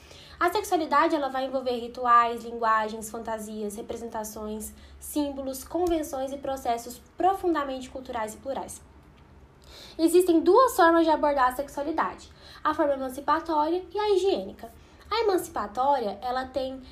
A 0.42 0.50
sexualidade 0.50 1.14
ela 1.14 1.28
vai 1.28 1.44
envolver 1.44 1.78
rituais, 1.78 2.42
linguagens, 2.42 3.08
fantasias, 3.08 3.76
representações, 3.76 4.72
símbolos, 4.98 5.62
convenções 5.62 6.32
e 6.32 6.36
processos 6.36 7.00
profundamente 7.16 7.88
culturais 7.88 8.34
e 8.34 8.38
plurais. 8.38 8.82
Existem 9.96 10.40
duas 10.40 10.74
formas 10.74 11.04
de 11.04 11.12
abordar 11.12 11.50
a 11.50 11.54
sexualidade: 11.54 12.28
a 12.64 12.74
forma 12.74 12.94
emancipatória 12.94 13.84
e 13.94 13.96
a 13.96 14.16
higiênica. 14.16 14.68
A 15.08 15.20
emancipatória, 15.20 16.18
ela 16.20 16.44
tem 16.46 16.82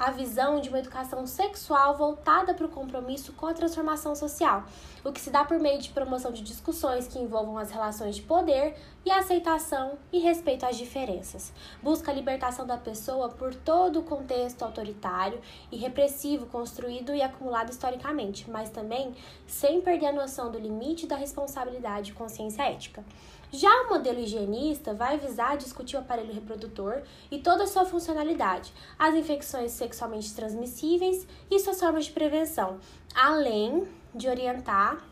a 0.00 0.10
visão 0.10 0.62
de 0.62 0.70
uma 0.70 0.78
educação 0.78 1.26
sexual 1.26 1.94
voltada 1.94 2.54
para 2.54 2.64
o 2.64 2.70
compromisso 2.70 3.34
com 3.34 3.44
a 3.44 3.52
transformação 3.52 4.16
social, 4.16 4.64
o 5.04 5.12
que 5.12 5.20
se 5.20 5.28
dá 5.28 5.44
por 5.44 5.60
meio 5.60 5.78
de 5.78 5.90
promoção 5.90 6.32
de 6.32 6.42
discussões 6.42 7.06
que 7.06 7.18
envolvam 7.18 7.58
as 7.58 7.70
relações 7.70 8.16
de 8.16 8.22
poder 8.22 8.74
e 9.04 9.10
aceitação 9.10 9.98
e 10.10 10.18
respeito 10.18 10.64
às 10.64 10.78
diferenças. 10.78 11.52
Busca 11.82 12.10
a 12.10 12.14
libertação 12.14 12.66
da 12.66 12.78
pessoa 12.78 13.28
por 13.28 13.54
todo 13.54 14.00
o 14.00 14.02
contexto 14.02 14.62
autoritário 14.62 15.38
e 15.70 15.76
repressivo 15.76 16.46
construído 16.46 17.14
e 17.14 17.20
acumulado 17.20 17.68
historicamente, 17.68 18.50
mas 18.50 18.70
também 18.70 19.14
sem 19.46 19.82
perder 19.82 20.06
a 20.06 20.12
noção 20.12 20.50
do 20.50 20.58
limite 20.58 21.06
da 21.06 21.16
responsabilidade 21.16 22.12
e 22.12 22.14
consciência 22.14 22.62
ética. 22.62 23.04
Já 23.52 23.82
o 23.82 23.88
modelo 23.88 24.20
higienista 24.20 24.94
vai 24.94 25.18
visar 25.18 25.56
discutir 25.56 25.96
o 25.96 25.98
aparelho 25.98 26.32
reprodutor 26.32 27.02
e 27.32 27.38
toda 27.38 27.64
a 27.64 27.66
sua 27.66 27.84
funcionalidade, 27.84 28.72
as 28.96 29.12
infecções 29.16 29.72
sexualmente 29.72 30.32
transmissíveis 30.32 31.26
e 31.50 31.58
suas 31.58 31.80
formas 31.80 32.04
de 32.04 32.12
prevenção, 32.12 32.78
além 33.12 33.88
de 34.14 34.28
orientar 34.28 35.04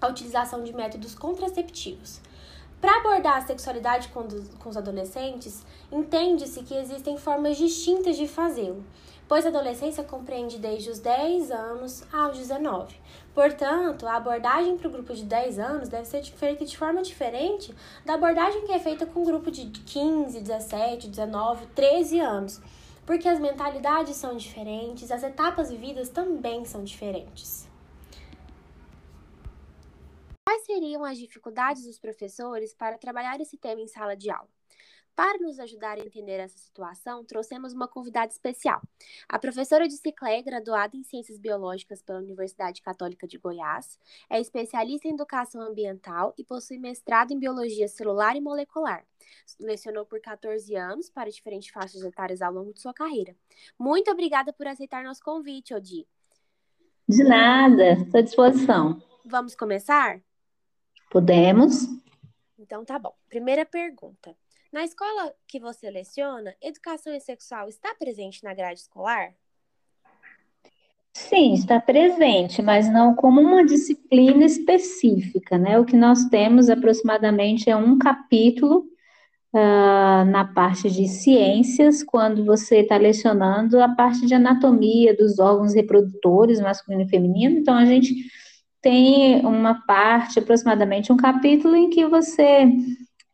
a 0.00 0.08
utilização 0.08 0.64
de 0.64 0.74
métodos 0.74 1.14
contraceptivos. 1.14 2.22
Para 2.80 3.00
abordar 3.00 3.36
a 3.36 3.46
sexualidade 3.46 4.08
com, 4.08 4.20
os 4.68 4.76
adolescentes, 4.76 5.66
entende-se 5.92 6.62
que 6.62 6.74
existem 6.74 7.18
formas 7.18 7.58
distintas 7.58 8.16
de 8.16 8.26
fazê-lo 8.26 8.82
pois 9.28 9.44
a 9.44 9.50
adolescência 9.50 10.02
compreende 10.02 10.58
desde 10.58 10.90
os 10.90 10.98
10 10.98 11.50
anos 11.50 12.02
aos 12.12 12.38
19. 12.38 12.96
Portanto, 13.34 14.06
a 14.06 14.16
abordagem 14.16 14.78
para 14.78 14.88
o 14.88 14.90
grupo 14.90 15.14
de 15.14 15.24
10 15.24 15.58
anos 15.58 15.88
deve 15.88 16.06
ser 16.06 16.24
feita 16.24 16.64
de 16.64 16.76
forma 16.76 17.02
diferente 17.02 17.74
da 18.04 18.14
abordagem 18.14 18.64
que 18.64 18.72
é 18.72 18.78
feita 18.78 19.04
com 19.04 19.20
o 19.20 19.26
grupo 19.26 19.50
de 19.50 19.66
15, 19.66 20.40
17, 20.40 21.08
19, 21.08 21.66
13 21.66 22.18
anos, 22.18 22.60
porque 23.04 23.28
as 23.28 23.38
mentalidades 23.38 24.16
são 24.16 24.36
diferentes, 24.36 25.12
as 25.12 25.22
etapas 25.22 25.70
vividas 25.70 26.08
também 26.08 26.64
são 26.64 26.82
diferentes. 26.82 27.68
Quais 30.46 30.64
seriam 30.64 31.04
as 31.04 31.18
dificuldades 31.18 31.84
dos 31.84 31.98
professores 31.98 32.72
para 32.72 32.96
trabalhar 32.96 33.38
esse 33.38 33.58
tema 33.58 33.82
em 33.82 33.86
sala 33.86 34.16
de 34.16 34.30
aula? 34.30 34.57
Para 35.18 35.36
nos 35.40 35.58
ajudar 35.58 35.98
a 35.98 36.00
entender 36.00 36.38
essa 36.38 36.56
situação, 36.56 37.24
trouxemos 37.24 37.72
uma 37.72 37.88
convidada 37.88 38.30
especial. 38.30 38.80
A 39.28 39.36
professora 39.36 39.88
de 39.88 39.96
Ciclé, 39.96 40.40
graduada 40.42 40.96
em 40.96 41.02
Ciências 41.02 41.40
Biológicas 41.40 42.00
pela 42.00 42.20
Universidade 42.20 42.80
Católica 42.80 43.26
de 43.26 43.36
Goiás, 43.36 43.98
é 44.30 44.40
especialista 44.40 45.08
em 45.08 45.14
Educação 45.14 45.60
Ambiental 45.60 46.32
e 46.38 46.44
possui 46.44 46.78
mestrado 46.78 47.32
em 47.32 47.38
Biologia 47.40 47.88
Celular 47.88 48.36
e 48.36 48.40
Molecular. 48.40 49.04
Lecionou 49.58 50.06
por 50.06 50.20
14 50.20 50.76
anos 50.76 51.10
para 51.10 51.28
diferentes 51.28 51.70
faixas 51.70 52.04
etárias 52.04 52.40
ao 52.40 52.52
longo 52.52 52.72
de 52.72 52.80
sua 52.80 52.94
carreira. 52.94 53.34
Muito 53.76 54.12
obrigada 54.12 54.52
por 54.52 54.68
aceitar 54.68 55.02
nosso 55.02 55.24
convite, 55.24 55.74
Odi. 55.74 56.06
De 57.08 57.24
nada, 57.24 57.94
estou 57.94 58.20
à 58.20 58.22
disposição. 58.22 59.02
Vamos 59.24 59.56
começar? 59.56 60.20
Podemos. 61.10 61.88
Então 62.56 62.84
tá 62.84 63.00
bom. 63.00 63.16
Primeira 63.28 63.66
pergunta. 63.66 64.36
Na 64.70 64.84
escola 64.84 65.32
que 65.46 65.58
você 65.58 65.90
leciona, 65.90 66.54
educação 66.60 67.18
sexual 67.20 67.68
está 67.68 67.94
presente 67.94 68.44
na 68.44 68.52
grade 68.52 68.80
escolar? 68.80 69.32
Sim, 71.14 71.54
está 71.54 71.80
presente, 71.80 72.60
mas 72.60 72.92
não 72.92 73.14
como 73.14 73.40
uma 73.40 73.64
disciplina 73.64 74.44
específica, 74.44 75.56
né? 75.56 75.78
O 75.78 75.86
que 75.86 75.96
nós 75.96 76.26
temos 76.26 76.68
aproximadamente 76.68 77.70
é 77.70 77.74
um 77.74 77.98
capítulo 77.98 78.84
uh, 79.54 80.24
na 80.26 80.44
parte 80.54 80.90
de 80.90 81.08
ciências, 81.08 82.02
quando 82.04 82.44
você 82.44 82.80
está 82.80 82.98
lecionando 82.98 83.80
a 83.80 83.88
parte 83.88 84.26
de 84.26 84.34
anatomia 84.34 85.16
dos 85.16 85.38
órgãos 85.38 85.74
reprodutores, 85.74 86.60
masculino 86.60 87.04
e 87.04 87.08
feminino. 87.08 87.58
Então, 87.58 87.74
a 87.74 87.86
gente 87.86 88.14
tem 88.82 89.44
uma 89.44 89.86
parte, 89.86 90.38
aproximadamente 90.38 91.10
um 91.10 91.16
capítulo, 91.16 91.74
em 91.74 91.88
que 91.88 92.06
você 92.06 92.70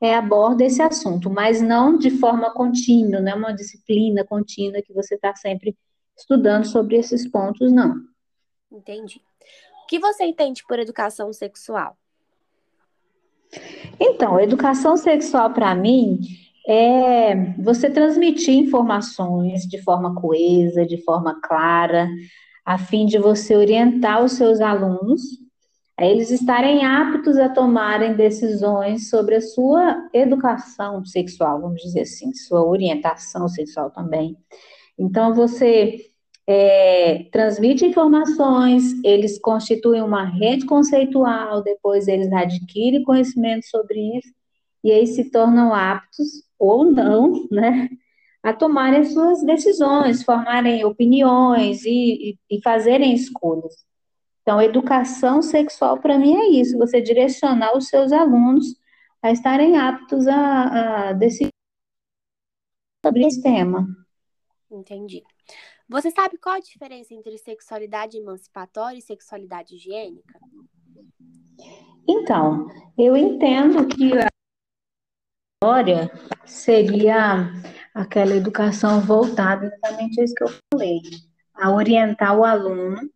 é, 0.01 0.15
aborda 0.15 0.65
esse 0.65 0.83
assunto, 0.83 1.31
mas 1.31 1.63
não 1.63 1.97
de 1.97 2.11
forma 2.11 2.53
contínua, 2.53 3.21
não 3.21 3.33
é 3.33 3.35
uma 3.35 3.53
disciplina 3.53 4.25
contínua 4.25 4.83
que 4.83 4.93
você 4.93 5.15
está 5.15 5.35
sempre 5.35 5.77
estudando 6.17 6.67
sobre 6.67 6.97
esses 6.97 7.29
pontos, 7.29 7.73
não. 7.73 7.97
Entendi. 8.71 9.21
O 9.83 9.87
que 9.87 9.99
você 9.99 10.25
entende 10.25 10.65
por 10.67 10.79
educação 10.79 11.33
sexual? 11.33 11.97
Então, 14.01 14.41
educação 14.41 14.97
sexual 14.97 15.53
para 15.53 15.75
mim 15.75 16.21
é 16.67 17.53
você 17.59 17.91
transmitir 17.91 18.55
informações 18.55 19.63
de 19.63 19.81
forma 19.83 20.15
coesa, 20.15 20.87
de 20.87 21.03
forma 21.05 21.41
clara, 21.41 22.09
a 22.65 22.79
fim 22.79 23.07
de 23.07 23.19
você 23.19 23.55
orientar 23.55 24.25
os 24.25 24.33
seus 24.33 24.61
alunos 24.61 25.44
a 25.97 26.05
eles 26.05 26.31
estarem 26.31 26.85
aptos 26.85 27.37
a 27.39 27.49
tomarem 27.49 28.15
decisões 28.15 29.09
sobre 29.09 29.37
a 29.37 29.41
sua 29.41 30.09
educação 30.13 31.05
sexual, 31.05 31.61
vamos 31.61 31.83
dizer 31.83 32.01
assim, 32.01 32.35
sua 32.35 32.67
orientação 32.67 33.49
sexual 33.49 33.91
também. 33.91 34.37
Então, 34.99 35.35
você 35.35 36.11
é, 36.47 37.27
transmite 37.33 37.87
informações, 37.87 38.93
eles 39.05 39.39
constituem 39.39 40.03
uma 40.03 40.25
rede 40.25 40.67
conceitual, 40.67 41.63
depois 41.63 42.09
eles 42.09 42.33
adquirem 42.33 43.05
conhecimento 43.05 43.67
sobre 43.67 44.19
isso, 44.19 44.29
e 44.83 44.91
aí 44.93 45.07
se 45.07 45.31
tornam 45.31 45.73
aptos, 45.73 46.45
ou 46.59 46.85
não, 46.85 47.47
né, 47.51 47.89
a 48.43 48.53
tomarem 48.53 49.05
suas 49.05 49.43
decisões, 49.43 50.23
formarem 50.23 50.85
opiniões 50.85 51.85
e, 51.85 52.37
e, 52.51 52.57
e 52.59 52.63
fazerem 52.63 53.15
escolhas. 53.15 53.75
Então, 54.45 54.61
educação 54.61 55.41
sexual 55.41 55.99
para 55.99 56.19
mim 56.19 56.37
é 56.37 56.51
isso, 56.51 56.77
você 56.77 57.01
direcionar 57.01 57.75
os 57.75 57.89
seus 57.89 58.13
alunos 58.13 58.79
a 59.23 59.33
estarem 59.33 59.79
aptos 59.79 60.27
a, 60.27 61.09
a 61.09 61.13
decidir 61.15 61.49
sobre 63.03 63.27
esse 63.27 63.43
tema. 63.43 63.89
Entendi. 64.71 65.23
Você 65.89 66.11
sabe 66.11 66.37
qual 66.37 66.57
a 66.57 66.61
diferença 66.61 67.15
entre 67.15 67.39
sexualidade 67.39 68.19
emancipatória 68.19 68.99
e 68.99 69.03
sexualidade 69.03 69.77
higiênica? 69.77 70.39
Então, 72.07 72.69
eu 72.99 73.17
entendo 73.17 73.87
que 73.89 74.13
a 74.13 74.29
história 75.57 76.11
seria 76.45 77.51
aquela 77.95 78.37
educação 78.37 79.01
voltada 79.01 79.65
exatamente 79.65 80.21
a 80.21 80.25
isso 80.25 80.35
que 80.35 80.45
eu 80.45 80.55
falei, 80.71 81.01
a 81.55 81.73
orientar 81.73 82.39
o 82.39 82.45
aluno 82.45 83.11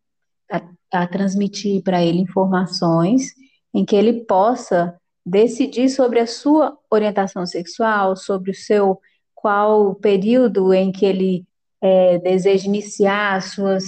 a, 0.51 0.78
a 0.93 1.07
transmitir 1.07 1.83
para 1.83 2.03
ele 2.03 2.21
informações 2.21 3.33
em 3.75 3.85
que 3.85 3.95
ele 3.95 4.25
possa 4.25 4.99
decidir 5.25 5.89
sobre 5.91 6.21
a 6.21 6.27
sua 6.27 6.77
orientação 6.91 7.45
sexual, 7.45 8.17
sobre 8.17 8.51
o 8.51 8.55
seu 8.55 9.01
qual 9.35 9.95
período 9.95 10.73
em 10.73 10.91
que 10.91 11.05
ele 11.05 11.47
é, 11.81 12.19
deseja 12.19 12.67
iniciar 12.67 13.37
as 13.37 13.53
suas, 13.53 13.85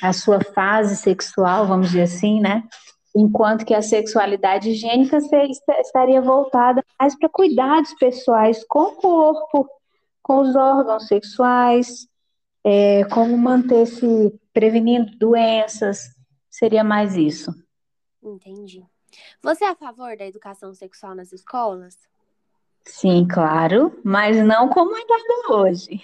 a 0.00 0.12
sua 0.12 0.40
fase 0.40 0.96
sexual, 0.96 1.66
vamos 1.66 1.88
dizer 1.88 2.02
assim, 2.02 2.40
né? 2.40 2.62
Enquanto 3.14 3.64
que 3.64 3.74
a 3.74 3.80
sexualidade 3.80 4.70
higiênica 4.70 5.18
estaria 5.80 6.20
voltada 6.20 6.84
mais 7.00 7.18
para 7.18 7.30
cuidados 7.30 7.94
pessoais 7.94 8.62
com 8.68 8.80
o 8.80 8.96
corpo, 8.96 9.66
com 10.22 10.40
os 10.40 10.54
órgãos 10.54 11.06
sexuais, 11.06 12.06
é, 12.62 13.04
como 13.04 13.36
manter-se 13.38 14.32
prevenindo 14.52 15.16
doenças, 15.18 16.15
seria 16.56 16.82
mais 16.82 17.16
isso. 17.16 17.52
Entendi. 18.22 18.82
Você 19.42 19.64
é 19.64 19.68
a 19.68 19.76
favor 19.76 20.16
da 20.16 20.26
educação 20.26 20.72
sexual 20.72 21.14
nas 21.14 21.32
escolas? 21.32 21.98
Sim, 22.82 23.26
claro, 23.28 24.00
mas 24.02 24.42
não 24.44 24.68
como 24.68 24.96
é 24.96 25.04
dado 25.04 25.60
hoje. 25.60 26.02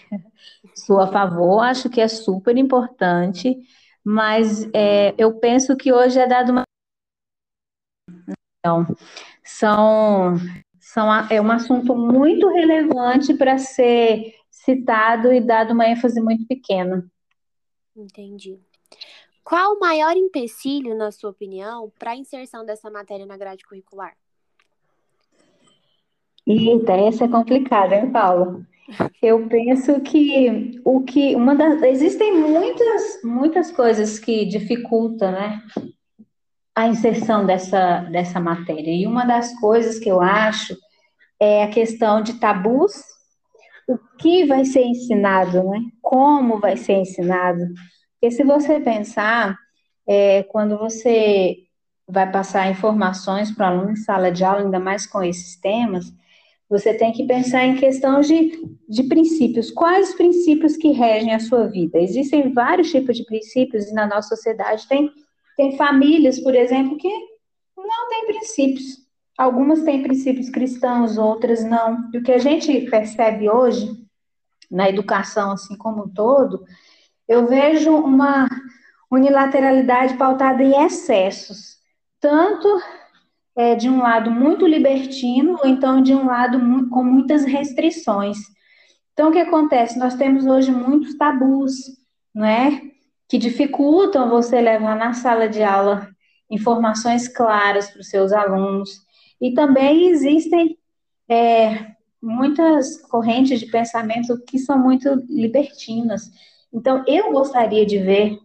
Sou 0.75 1.00
a 1.00 1.06
favor, 1.06 1.61
acho 1.61 1.88
que 1.88 2.00
é 2.00 2.09
super 2.09 2.56
importante, 2.56 3.56
mas 4.04 4.68
é, 4.75 5.14
eu 5.16 5.38
penso 5.38 5.76
que 5.76 5.92
hoje 5.92 6.18
é 6.18 6.26
dado 6.26 6.52
uma. 6.52 6.62
Então, 8.59 8.87
são, 9.42 10.37
são, 10.78 11.09
é 11.30 11.40
um 11.40 11.50
assunto 11.50 11.97
muito 11.97 12.49
relevante 12.49 13.35
para 13.35 13.59
ser 13.59 14.35
citado 14.50 15.32
e 15.32 15.40
dado 15.40 15.73
uma 15.73 15.88
ênfase 15.88 16.21
muito 16.21 16.47
pequena. 16.47 17.11
Entendi. 17.97 18.61
Qual 19.44 19.75
o 19.75 19.80
maior 19.80 20.16
empecilho, 20.16 20.96
na 20.96 21.11
sua 21.11 21.30
opinião, 21.30 21.92
para 21.99 22.12
a 22.12 22.16
inserção 22.16 22.64
dessa 22.64 22.90
matéria 22.90 23.26
na 23.26 23.37
grade 23.37 23.64
curricular? 23.64 24.16
Eita, 26.46 26.92
essa 26.92 27.25
é 27.25 27.28
complicada, 27.28 27.94
hein, 27.94 28.11
Paulo? 28.11 28.64
Eu 29.22 29.49
penso 29.49 30.00
que 30.00 30.80
o 30.84 31.02
que 31.02 31.34
uma 31.34 31.54
das 31.54 31.80
existem 31.82 32.37
muitas 32.37 33.22
muitas 33.22 33.70
coisas 33.70 34.18
que 34.18 34.44
dificultam, 34.44 35.30
né? 35.30 35.62
a 36.75 36.87
inserção 36.88 37.44
dessa, 37.44 38.00
dessa 38.11 38.40
matéria. 38.40 38.90
E 38.90 39.06
uma 39.06 39.25
das 39.25 39.58
coisas 39.61 39.99
que 39.99 40.08
eu 40.08 40.20
acho 40.20 40.76
é 41.38 41.64
a 41.64 41.68
questão 41.68 42.22
de 42.22 42.34
tabus, 42.34 42.92
o 43.88 43.99
que 44.18 44.46
vai 44.46 44.64
ser 44.64 44.82
ensinado, 44.84 45.62
né? 45.64 45.80
Como 46.00 46.61
vai 46.61 46.76
ser 46.76 46.94
ensinado. 46.94 47.62
Porque 48.23 48.37
se 48.37 48.45
você 48.45 48.79
pensar, 48.79 49.59
é, 50.07 50.45
quando 50.45 50.79
você 50.79 51.57
vai 52.07 52.31
passar 52.31 52.71
informações 52.71 53.50
para 53.50 53.69
o 53.69 53.73
aluno 53.73 53.91
em 53.91 53.97
sala 53.97 54.31
de 54.31 54.45
aula, 54.45 54.61
ainda 54.61 54.79
mais 54.79 55.05
com 55.05 55.25
esses 55.25 55.57
temas, 55.57 56.05
você 56.71 56.95
tem 56.95 57.12
que 57.12 57.26
pensar 57.26 57.64
em 57.64 57.75
questão 57.75 58.21
de, 58.21 58.64
de 58.88 59.02
princípios. 59.09 59.73
Quais 59.73 60.11
os 60.11 60.14
princípios 60.14 60.76
que 60.76 60.93
regem 60.93 61.35
a 61.35 61.41
sua 61.41 61.67
vida? 61.67 61.99
Existem 61.99 62.52
vários 62.52 62.93
tipos 62.93 63.17
de 63.17 63.25
princípios 63.25 63.88
e 63.88 63.93
na 63.93 64.07
nossa 64.07 64.37
sociedade 64.37 64.87
tem, 64.87 65.11
tem 65.57 65.76
famílias, 65.76 66.38
por 66.38 66.55
exemplo, 66.55 66.97
que 66.97 67.12
não 67.76 68.09
têm 68.09 68.26
princípios. 68.26 68.99
Algumas 69.37 69.83
têm 69.83 70.00
princípios 70.00 70.49
cristãos, 70.49 71.19
outras 71.19 71.64
não. 71.64 72.09
E 72.14 72.19
o 72.19 72.23
que 72.23 72.31
a 72.31 72.38
gente 72.38 72.83
percebe 72.83 73.50
hoje 73.50 73.91
na 74.71 74.88
educação, 74.88 75.50
assim 75.50 75.76
como 75.76 76.05
um 76.05 76.09
todo, 76.09 76.64
eu 77.29 77.47
vejo 77.47 77.95
uma 77.95 78.49
unilateralidade 79.11 80.17
pautada 80.17 80.62
em 80.62 80.85
excessos, 80.85 81.76
tanto 82.21 82.69
é, 83.57 83.75
de 83.75 83.88
um 83.88 84.00
lado 84.00 84.31
muito 84.31 84.67
libertino, 84.67 85.59
ou 85.62 85.69
então 85.69 86.02
de 86.02 86.14
um 86.14 86.26
lado 86.26 86.59
muito, 86.59 86.88
com 86.88 87.05
muitas 87.05 87.45
restrições. 87.45 88.38
Então, 89.12 89.29
o 89.29 89.33
que 89.33 89.41
acontece? 89.41 89.99
Nós 89.99 90.14
temos 90.14 90.47
hoje 90.47 90.71
muitos 90.71 91.17
tabus, 91.17 91.75
não 92.35 92.47
é? 92.47 92.81
Que 93.29 93.37
dificultam 93.37 94.31
você 94.31 94.61
levar 94.61 94.97
na 94.97 95.12
sala 95.12 95.49
de 95.49 95.62
aula 95.62 96.09
informações 96.50 97.29
claras 97.29 97.91
para 97.91 98.00
os 98.00 98.09
seus 98.09 98.33
alunos. 98.33 98.91
E 99.41 99.52
também 99.52 100.09
existem 100.09 100.79
é, 101.29 101.93
muitas 102.23 103.00
correntes 103.02 103.61
de 103.61 103.67
pensamento 103.67 104.38
que 104.47 104.59
são 104.59 104.79
muito 104.79 105.09
libertinas. 105.29 106.31
Então, 106.73 107.05
eu 107.07 107.33
gostaria 107.33 107.85
de 107.85 107.99
ver 107.99 108.38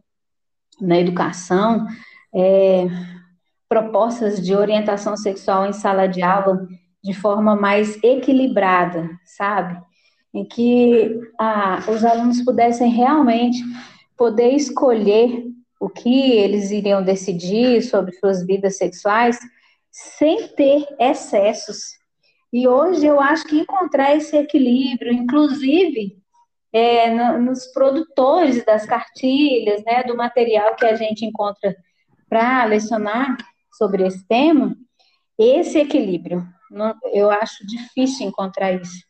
na 0.82 1.00
educação 1.00 1.88
é, 2.34 2.88
propostas 3.70 4.44
de 4.44 4.56
orientação 4.56 5.16
sexual 5.16 5.66
em 5.66 5.74
sala 5.74 6.08
de 6.08 6.22
aula 6.22 6.68
de 7.04 7.14
forma 7.14 7.56
mais 7.56 8.02
equilibrada, 8.04 9.10
sabe? 9.26 9.80
Em 10.34 10.46
que 10.46 11.20
ah, 11.40 11.84
os 11.88 12.04
alunos 12.04 12.44
pudessem 12.44 12.92
realmente 12.92 13.64
poder 14.18 14.52
escolher 14.52 15.46
o 15.80 15.90
que 15.90 16.32
eles 16.32 16.72
iriam 16.72 17.04
decidir 17.04 17.82
sobre 17.82 18.12
suas 18.14 18.46
vidas 18.46 18.78
sexuais 18.78 19.38
sem 19.92 20.48
ter 20.50 20.86
excessos. 21.00 21.98
E 22.52 22.68
hoje 22.68 23.06
eu 23.06 23.20
acho 23.20 23.46
que 23.46 23.60
encontrar 23.60 24.16
esse 24.16 24.36
equilíbrio, 24.36 25.14
inclusive 25.14 26.18
é, 26.78 27.10
no, 27.10 27.42
nos 27.42 27.66
produtores 27.68 28.64
das 28.64 28.86
cartilhas, 28.86 29.84
né, 29.84 30.04
do 30.04 30.16
material 30.16 30.76
que 30.76 30.86
a 30.86 30.96
gente 30.96 31.26
encontra 31.26 31.76
para 32.30 32.66
lecionar, 32.66 33.38
sobre 33.78 34.06
esse 34.06 34.28
tema, 34.28 34.76
esse 35.38 35.78
equilíbrio. 35.78 36.46
Eu 37.14 37.30
acho 37.30 37.66
difícil 37.66 38.28
encontrar 38.28 38.74
isso. 38.74 39.06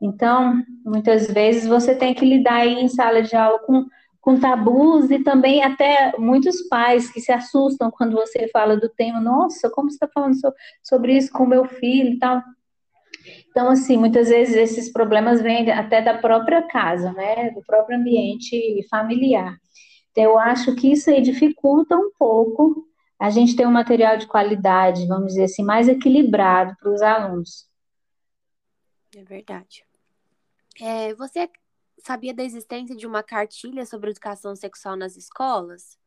Então, 0.00 0.62
muitas 0.84 1.26
vezes 1.28 1.66
você 1.66 1.94
tem 1.94 2.14
que 2.14 2.24
lidar 2.24 2.56
aí 2.56 2.74
em 2.74 2.88
sala 2.88 3.22
de 3.22 3.36
aula 3.36 3.58
com, 3.60 3.86
com 4.20 4.40
tabus 4.40 5.10
e 5.10 5.22
também 5.22 5.62
até 5.62 6.12
muitos 6.18 6.62
pais 6.68 7.10
que 7.10 7.20
se 7.20 7.32
assustam 7.32 7.90
quando 7.90 8.12
você 8.12 8.48
fala 8.48 8.76
do 8.76 8.88
tema. 8.88 9.20
Nossa, 9.20 9.70
como 9.70 9.90
você 9.90 9.96
está 9.96 10.08
falando 10.08 10.34
so, 10.34 10.52
sobre 10.82 11.16
isso 11.16 11.30
com 11.32 11.46
meu 11.46 11.64
filho 11.64 12.14
e 12.14 12.18
tal? 12.18 12.42
Então, 13.50 13.68
assim, 13.68 13.96
muitas 13.96 14.28
vezes 14.28 14.54
esses 14.54 14.92
problemas 14.92 15.40
vêm 15.40 15.70
até 15.70 16.02
da 16.02 16.18
própria 16.18 16.62
casa, 16.62 17.12
né? 17.12 17.50
Do 17.50 17.62
próprio 17.64 17.98
ambiente 17.98 18.86
familiar. 18.88 19.56
Então, 20.10 20.24
eu 20.24 20.38
acho 20.38 20.74
que 20.74 20.92
isso 20.92 21.10
aí 21.10 21.20
dificulta 21.20 21.96
um 21.96 22.10
pouco 22.18 22.86
a 23.18 23.30
gente 23.30 23.56
tem 23.56 23.66
um 23.66 23.72
material 23.72 24.18
de 24.18 24.26
qualidade, 24.26 25.06
vamos 25.06 25.28
dizer 25.28 25.44
assim, 25.44 25.64
mais 25.64 25.88
equilibrado 25.88 26.76
para 26.78 26.92
os 26.92 27.00
alunos. 27.00 27.66
É 29.14 29.24
verdade. 29.24 29.84
É, 30.80 31.14
você 31.14 31.48
sabia 32.04 32.34
da 32.34 32.44
existência 32.44 32.94
de 32.94 33.06
uma 33.06 33.22
cartilha 33.22 33.86
sobre 33.86 34.10
educação 34.10 34.54
sexual 34.54 34.96
nas 34.96 35.16
escolas? 35.16 35.98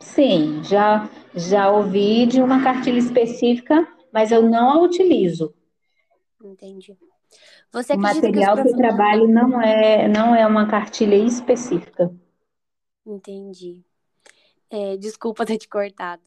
Sim, 0.00 0.62
já, 0.64 1.08
já 1.34 1.70
ouvi 1.70 2.26
de 2.26 2.40
uma 2.40 2.62
cartilha 2.62 2.98
específica, 2.98 3.86
mas 4.12 4.32
eu 4.32 4.42
não 4.42 4.70
a 4.70 4.80
utilizo. 4.80 5.54
Entendi. 6.42 6.96
Você 7.72 7.94
o 7.94 7.98
material 7.98 8.56
que, 8.56 8.62
que 8.62 8.68
eu 8.68 8.76
trabalho 8.76 9.28
não 9.28 9.60
é, 9.60 10.08
não 10.08 10.34
é 10.34 10.46
uma 10.46 10.66
cartilha 10.66 11.16
específica. 11.16 12.10
Entendi. 13.04 13.84
É, 14.70 14.96
desculpa 14.96 15.46
ter 15.46 15.58
te 15.58 15.68
cortado. 15.68 16.22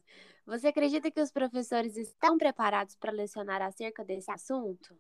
Você 0.46 0.68
acredita 0.68 1.10
que 1.12 1.22
os 1.22 1.32
professores 1.32 1.96
estão 1.96 2.38
preparados 2.38 2.96
para 2.96 3.12
lecionar 3.12 3.62
acerca 3.62 4.04
desse 4.04 4.32
assunto? 4.32 4.96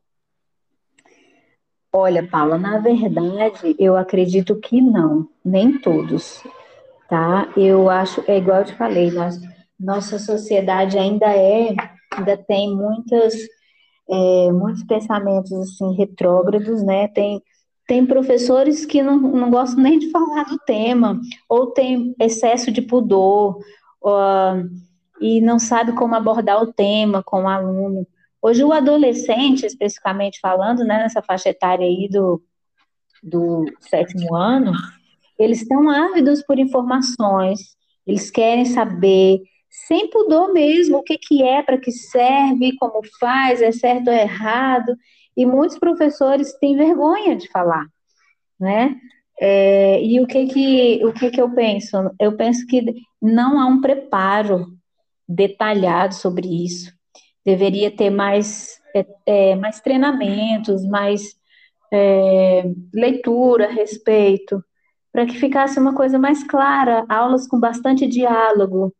Olha, 1.93 2.25
Paula, 2.25 2.57
na 2.57 2.79
verdade, 2.79 3.75
eu 3.77 3.97
acredito 3.97 4.57
que 4.59 4.79
não, 4.79 5.27
nem 5.43 5.77
todos, 5.77 6.41
tá? 7.09 7.51
Eu 7.57 7.89
acho, 7.89 8.23
é 8.27 8.37
igual 8.37 8.59
eu 8.59 8.65
te 8.65 8.75
falei, 8.75 9.11
nós, 9.11 9.37
nossa 9.77 10.17
sociedade 10.17 10.97
ainda 10.97 11.25
é, 11.35 11.75
ainda 12.15 12.37
tem 12.37 12.73
muitas, 12.73 13.33
é, 14.09 14.51
muitos 14.51 14.83
pensamentos, 14.83 15.51
assim, 15.51 15.95
retrógrados, 15.95 16.83
né? 16.83 17.07
Tem 17.07 17.41
tem 17.87 18.05
professores 18.05 18.85
que 18.85 19.03
não, 19.03 19.19
não 19.19 19.51
gostam 19.51 19.83
nem 19.83 19.99
de 19.99 20.09
falar 20.11 20.45
do 20.45 20.57
tema, 20.59 21.19
ou 21.49 21.71
tem 21.71 22.15
excesso 22.21 22.71
de 22.71 22.81
pudor, 22.81 23.57
uh, 24.01 24.65
e 25.19 25.41
não 25.41 25.59
sabe 25.59 25.91
como 25.91 26.15
abordar 26.15 26.61
o 26.63 26.71
tema 26.71 27.21
com 27.21 27.43
o 27.43 27.47
aluno. 27.49 28.07
Hoje, 28.41 28.63
o 28.63 28.71
adolescente, 28.71 29.65
especificamente 29.65 30.39
falando, 30.39 30.85
né, 30.85 30.99
nessa 30.99 31.21
faixa 31.21 31.49
etária 31.49 31.85
aí 31.85 32.07
do, 32.09 32.41
do 33.21 33.65
sétimo 33.81 34.33
ano, 34.33 34.71
eles 35.37 35.61
estão 35.61 35.89
ávidos 35.89 36.41
por 36.43 36.57
informações, 36.57 37.75
eles 38.07 38.31
querem 38.31 38.63
saber, 38.63 39.41
sem 39.71 40.09
pudor 40.09 40.51
mesmo, 40.51 40.97
o 40.97 41.03
que, 41.03 41.17
que 41.17 41.41
é, 41.41 41.63
para 41.63 41.77
que 41.77 41.91
serve, 41.91 42.75
como 42.77 43.01
faz, 43.19 43.61
é 43.61 43.71
certo 43.71 44.09
ou 44.09 44.13
errado, 44.13 44.95
e 45.35 45.45
muitos 45.45 45.79
professores 45.79 46.53
têm 46.59 46.75
vergonha 46.75 47.37
de 47.37 47.49
falar, 47.49 47.85
né? 48.59 48.97
É, 49.39 50.03
e 50.03 50.19
o 50.19 50.27
que 50.27 50.45
que, 50.45 51.05
o 51.05 51.13
que 51.13 51.31
que 51.31 51.41
eu 51.41 51.49
penso? 51.49 51.97
Eu 52.19 52.35
penso 52.35 52.67
que 52.67 52.93
não 53.21 53.59
há 53.59 53.65
um 53.65 53.81
preparo 53.81 54.67
detalhado 55.27 56.13
sobre 56.13 56.47
isso. 56.63 56.91
Deveria 57.43 57.89
ter 57.89 58.09
mais, 58.09 58.77
é, 58.93 59.05
é, 59.25 59.55
mais 59.55 59.79
treinamentos, 59.79 60.85
mais 60.85 61.33
é, 61.91 62.71
leitura 62.93 63.67
a 63.67 63.71
respeito, 63.71 64.63
para 65.11 65.25
que 65.25 65.39
ficasse 65.39 65.79
uma 65.79 65.95
coisa 65.95 66.19
mais 66.19 66.43
clara, 66.43 67.05
aulas 67.09 67.47
com 67.47 67.59
bastante 67.59 68.05
diálogo, 68.05 68.93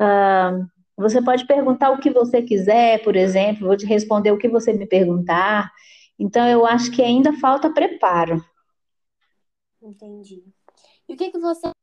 uh, 0.00 0.66
você 0.96 1.22
pode 1.22 1.46
perguntar 1.46 1.90
o 1.90 1.98
que 1.98 2.10
você 2.10 2.42
quiser, 2.42 3.02
por 3.02 3.16
exemplo, 3.16 3.66
vou 3.66 3.76
te 3.76 3.86
responder 3.86 4.30
o 4.30 4.38
que 4.38 4.48
você 4.48 4.72
me 4.72 4.86
perguntar. 4.86 5.70
Então, 6.18 6.46
eu 6.46 6.64
acho 6.64 6.90
que 6.90 7.02
ainda 7.02 7.32
falta 7.34 7.72
preparo. 7.72 8.44
Entendi. 9.82 10.42
E 11.08 11.14
o 11.14 11.16
que, 11.16 11.30
que 11.30 11.38
você 11.38 11.74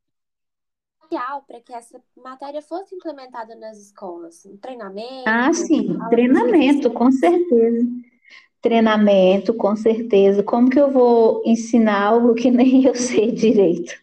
para 1.45 1.59
que 1.59 1.73
essa 1.73 2.01
matéria 2.15 2.61
fosse 2.61 2.95
implementada 2.95 3.53
nas 3.55 3.77
escolas? 3.77 4.45
Um 4.45 4.55
treinamento? 4.57 5.23
Ah, 5.27 5.51
sim, 5.51 5.97
treinamento, 6.09 6.89
com 6.91 7.11
certeza. 7.11 7.85
Treinamento, 8.61 9.53
com 9.55 9.75
certeza. 9.75 10.43
Como 10.43 10.69
que 10.69 10.79
eu 10.79 10.91
vou 10.91 11.41
ensinar 11.45 12.01
algo 12.01 12.33
que 12.33 12.49
nem 12.51 12.85
eu 12.85 12.95
sei 12.95 13.31
direito? 13.31 13.93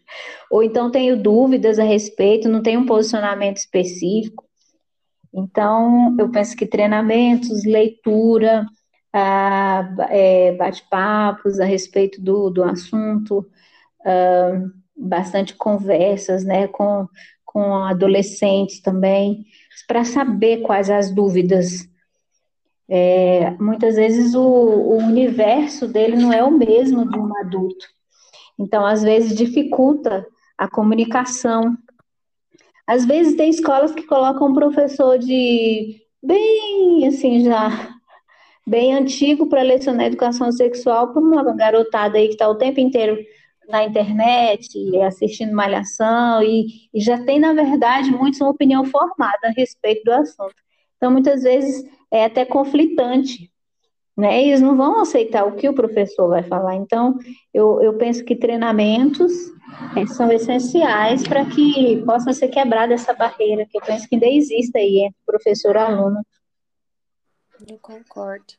Ou 0.50 0.62
então 0.62 0.90
tenho 0.90 1.20
dúvidas 1.20 1.78
a 1.78 1.84
respeito, 1.84 2.48
não 2.48 2.62
tenho 2.62 2.80
um 2.80 2.86
posicionamento 2.86 3.58
específico. 3.58 4.44
Então, 5.32 6.16
eu 6.18 6.30
penso 6.30 6.56
que 6.56 6.66
treinamentos, 6.66 7.64
leitura, 7.64 8.66
ah, 9.12 9.88
é, 10.08 10.52
bate-papos 10.52 11.60
a 11.60 11.64
respeito 11.64 12.20
do, 12.20 12.50
do 12.50 12.64
assunto, 12.64 13.46
ah, 14.04 14.62
bastante 14.96 15.54
conversas 15.54 16.44
né, 16.44 16.66
com, 16.68 17.06
com 17.44 17.74
adolescentes 17.84 18.80
também, 18.80 19.44
para 19.86 20.04
saber 20.04 20.62
quais 20.62 20.90
as 20.90 21.10
dúvidas. 21.14 21.88
É, 22.90 23.50
muitas 23.60 23.96
vezes 23.96 24.34
o, 24.34 24.42
o 24.42 24.96
universo 24.96 25.86
dele 25.86 26.16
não 26.16 26.32
é 26.32 26.42
o 26.42 26.50
mesmo 26.50 27.08
de 27.08 27.18
um 27.18 27.36
adulto. 27.38 27.86
Então, 28.58 28.84
às 28.84 29.02
vezes, 29.02 29.36
dificulta 29.36 30.26
a 30.58 30.68
comunicação 30.68 31.76
Às 32.86 33.06
vezes 33.06 33.36
tem 33.36 33.48
escolas 33.48 33.92
que 33.92 34.02
colocam 34.02 34.48
um 34.48 34.54
professor 34.54 35.18
de 35.18 36.02
bem 36.22 37.06
assim 37.06 37.44
já 37.44 37.96
bem 38.66 38.94
antigo 38.94 39.48
para 39.48 39.62
lecionar 39.62 40.06
educação 40.06 40.52
sexual 40.52 41.12
para 41.12 41.22
uma 41.22 41.54
garotada 41.54 42.18
aí 42.18 42.26
que 42.26 42.34
está 42.34 42.48
o 42.48 42.56
tempo 42.56 42.80
inteiro 42.80 43.16
na 43.68 43.84
internet, 43.84 44.96
assistindo 45.02 45.54
malhação, 45.54 46.42
e, 46.42 46.88
e, 46.92 47.00
já 47.00 47.22
tem, 47.22 47.38
na 47.38 47.52
verdade, 47.52 48.10
muitos 48.10 48.40
uma 48.40 48.50
opinião 48.50 48.84
formada 48.84 49.38
a 49.44 49.50
respeito 49.50 50.04
do 50.04 50.12
assunto. 50.12 50.54
Então, 50.96 51.10
muitas 51.10 51.42
vezes 51.42 51.84
é 52.10 52.24
até 52.24 52.44
conflitante, 52.46 53.50
né? 54.18 54.42
Eles 54.42 54.60
não 54.60 54.76
vão 54.76 55.00
aceitar 55.00 55.44
o 55.44 55.54
que 55.54 55.68
o 55.68 55.74
professor 55.74 56.28
vai 56.28 56.42
falar. 56.42 56.74
Então, 56.74 57.16
eu, 57.54 57.80
eu 57.80 57.96
penso 57.96 58.24
que 58.24 58.34
treinamentos 58.34 59.32
é, 59.96 60.04
são 60.06 60.32
essenciais 60.32 61.22
para 61.22 61.46
que 61.46 62.02
possa 62.04 62.32
ser 62.32 62.48
quebrada 62.48 62.92
essa 62.92 63.14
barreira, 63.14 63.64
que 63.64 63.78
eu 63.78 63.80
penso 63.80 64.08
que 64.08 64.16
ainda 64.16 64.26
existe 64.26 64.76
aí 64.76 65.04
entre 65.04 65.18
professor 65.24 65.76
e 65.76 65.78
aluno. 65.78 66.20
Eu 67.70 67.78
concordo. 67.78 68.54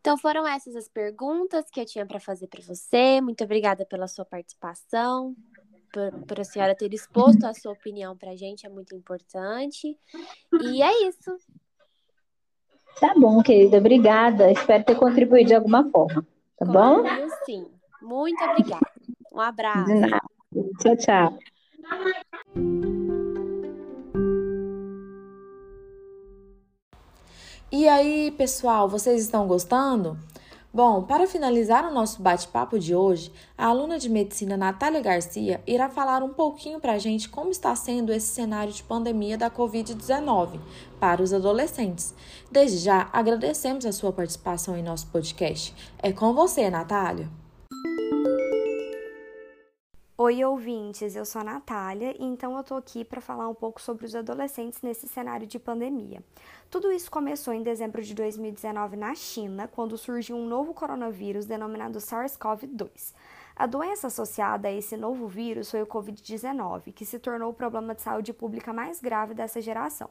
Então 0.00 0.18
foram 0.18 0.46
essas 0.46 0.74
as 0.74 0.88
perguntas 0.88 1.66
que 1.70 1.80
eu 1.80 1.86
tinha 1.86 2.04
para 2.04 2.18
fazer 2.18 2.48
para 2.48 2.62
você. 2.62 3.20
Muito 3.20 3.44
obrigada 3.44 3.86
pela 3.86 4.08
sua 4.08 4.24
participação, 4.24 5.34
por, 5.92 6.12
por, 6.26 6.40
a 6.40 6.44
senhora 6.44 6.74
ter 6.74 6.92
exposto 6.92 7.44
a 7.44 7.54
sua 7.54 7.72
opinião 7.72 8.16
para 8.16 8.32
a 8.32 8.36
gente, 8.36 8.66
é 8.66 8.68
muito 8.68 8.96
importante. 8.96 9.96
E 10.60 10.82
é 10.82 11.08
isso. 11.08 11.36
Tá 13.00 13.12
bom, 13.14 13.42
querida, 13.42 13.76
obrigada. 13.76 14.50
Espero 14.50 14.84
ter 14.84 14.94
contribuído 14.94 15.48
de 15.48 15.54
alguma 15.54 15.88
forma. 15.90 16.26
Tá 16.58 16.64
bom? 16.64 17.04
Sim. 17.44 17.66
Muito 18.00 18.42
obrigada. 18.42 18.90
Um 19.32 19.40
abraço. 19.40 19.84
De 19.84 19.94
nada. 19.94 20.22
Tchau, 20.80 20.96
tchau. 20.96 21.38
E 27.70 27.86
aí, 27.86 28.30
pessoal, 28.30 28.88
vocês 28.88 29.20
estão 29.20 29.46
gostando? 29.46 30.16
Bom, 30.76 31.04
para 31.04 31.26
finalizar 31.26 31.88
o 31.88 31.90
nosso 31.90 32.20
bate-papo 32.20 32.78
de 32.78 32.94
hoje, 32.94 33.32
a 33.56 33.64
aluna 33.64 33.98
de 33.98 34.10
medicina 34.10 34.58
Natália 34.58 35.00
Garcia 35.00 35.62
irá 35.66 35.88
falar 35.88 36.22
um 36.22 36.28
pouquinho 36.34 36.78
para 36.78 36.92
a 36.92 36.98
gente 36.98 37.30
como 37.30 37.48
está 37.48 37.74
sendo 37.74 38.12
esse 38.12 38.26
cenário 38.26 38.70
de 38.70 38.82
pandemia 38.82 39.38
da 39.38 39.50
Covid-19 39.50 40.60
para 41.00 41.22
os 41.22 41.32
adolescentes. 41.32 42.14
Desde 42.52 42.76
já, 42.76 43.08
agradecemos 43.10 43.86
a 43.86 43.92
sua 43.92 44.12
participação 44.12 44.76
em 44.76 44.82
nosso 44.82 45.06
podcast. 45.06 45.74
É 45.98 46.12
com 46.12 46.34
você, 46.34 46.68
Natália. 46.68 47.26
Oi, 50.18 50.42
ouvintes, 50.44 51.14
eu 51.14 51.26
sou 51.26 51.42
a 51.42 51.44
Natália 51.44 52.14
e 52.18 52.24
então 52.24 52.56
eu 52.56 52.64
tô 52.64 52.74
aqui 52.74 53.04
para 53.04 53.20
falar 53.20 53.48
um 53.48 53.54
pouco 53.54 53.80
sobre 53.80 54.06
os 54.06 54.14
adolescentes 54.14 54.80
nesse 54.80 55.06
cenário 55.06 55.46
de 55.46 55.58
pandemia. 55.58 56.22
Tudo 56.68 56.90
isso 56.90 57.10
começou 57.10 57.54
em 57.54 57.62
dezembro 57.62 58.02
de 58.02 58.12
2019 58.12 58.96
na 58.96 59.14
China, 59.14 59.68
quando 59.68 59.96
surgiu 59.96 60.36
um 60.36 60.46
novo 60.46 60.74
coronavírus 60.74 61.46
denominado 61.46 62.00
SARS-CoV-2. 62.00 63.14
A 63.54 63.66
doença 63.66 64.08
associada 64.08 64.66
a 64.66 64.72
esse 64.72 64.96
novo 64.96 65.28
vírus 65.28 65.70
foi 65.70 65.80
o 65.80 65.86
Covid-19, 65.86 66.92
que 66.92 67.06
se 67.06 67.20
tornou 67.20 67.50
o 67.50 67.54
problema 67.54 67.94
de 67.94 68.02
saúde 68.02 68.32
pública 68.32 68.72
mais 68.72 69.00
grave 69.00 69.32
dessa 69.32 69.60
geração. 69.60 70.10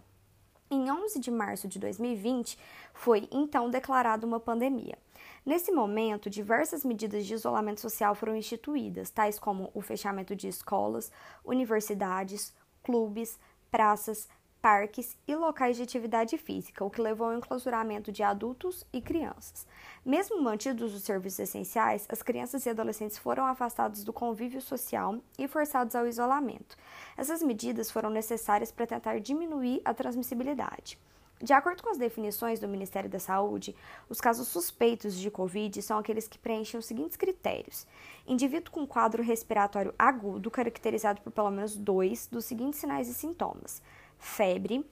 Em 0.71 0.89
11 0.89 1.19
de 1.19 1.29
março 1.29 1.67
de 1.67 1.77
2020, 1.77 2.57
foi 2.93 3.27
então 3.31 3.69
declarada 3.69 4.25
uma 4.25 4.39
pandemia. 4.39 4.97
Nesse 5.45 5.71
momento, 5.71 6.29
diversas 6.29 6.83
medidas 6.85 7.25
de 7.25 7.33
isolamento 7.33 7.81
social 7.81 8.15
foram 8.15 8.35
instituídas, 8.35 9.09
tais 9.09 9.37
como 9.37 9.69
o 9.73 9.81
fechamento 9.81 10.35
de 10.35 10.47
escolas, 10.47 11.11
universidades, 11.43 12.51
clubes, 12.81 13.37
praças, 13.69 14.27
parques 14.65 15.15
e 15.27 15.35
locais 15.35 15.77
de 15.77 15.83
atividade 15.83 16.39
física, 16.39 16.83
o 16.83 16.89
que 16.89 16.99
levou 16.99 17.27
ao 17.27 17.37
enclausuramento 17.37 18.11
de 18.11 18.23
adultos 18.23 18.83
e 18.91 18.99
crianças. 18.99 19.67
Mesmo 20.03 20.41
mantidos 20.41 20.95
os 20.95 21.03
serviços 21.03 21.37
essenciais, 21.37 22.07
as 22.09 22.23
crianças 22.23 22.65
e 22.65 22.71
adolescentes 22.71 23.15
foram 23.15 23.45
afastados 23.45 24.03
do 24.03 24.11
convívio 24.11 24.59
social 24.59 25.19
e 25.37 25.47
forçados 25.47 25.93
ao 25.93 26.07
isolamento. 26.07 26.75
Essas 27.15 27.43
medidas 27.43 27.91
foram 27.91 28.09
necessárias 28.09 28.71
para 28.71 28.87
tentar 28.87 29.19
diminuir 29.19 29.83
a 29.85 29.93
transmissibilidade. 29.93 30.97
De 31.39 31.53
acordo 31.53 31.83
com 31.83 31.91
as 31.91 31.97
definições 31.99 32.59
do 32.59 32.67
Ministério 32.67 33.09
da 33.09 33.19
Saúde, 33.19 33.75
os 34.09 34.19
casos 34.19 34.47
suspeitos 34.47 35.19
de 35.19 35.29
Covid 35.29 35.79
são 35.81 35.99
aqueles 35.99 36.27
que 36.27 36.39
preenchem 36.39 36.79
os 36.79 36.87
seguintes 36.87 37.17
critérios: 37.17 37.85
indivíduo 38.25 38.71
com 38.71 38.87
quadro 38.87 39.21
respiratório 39.21 39.93
agudo, 39.99 40.49
caracterizado 40.49 41.21
por 41.21 41.31
pelo 41.31 41.51
menos 41.51 41.75
dois 41.75 42.25
dos 42.25 42.45
seguintes 42.45 42.79
sinais 42.79 43.07
e 43.07 43.13
sintomas 43.13 43.79
febre, 44.17 44.85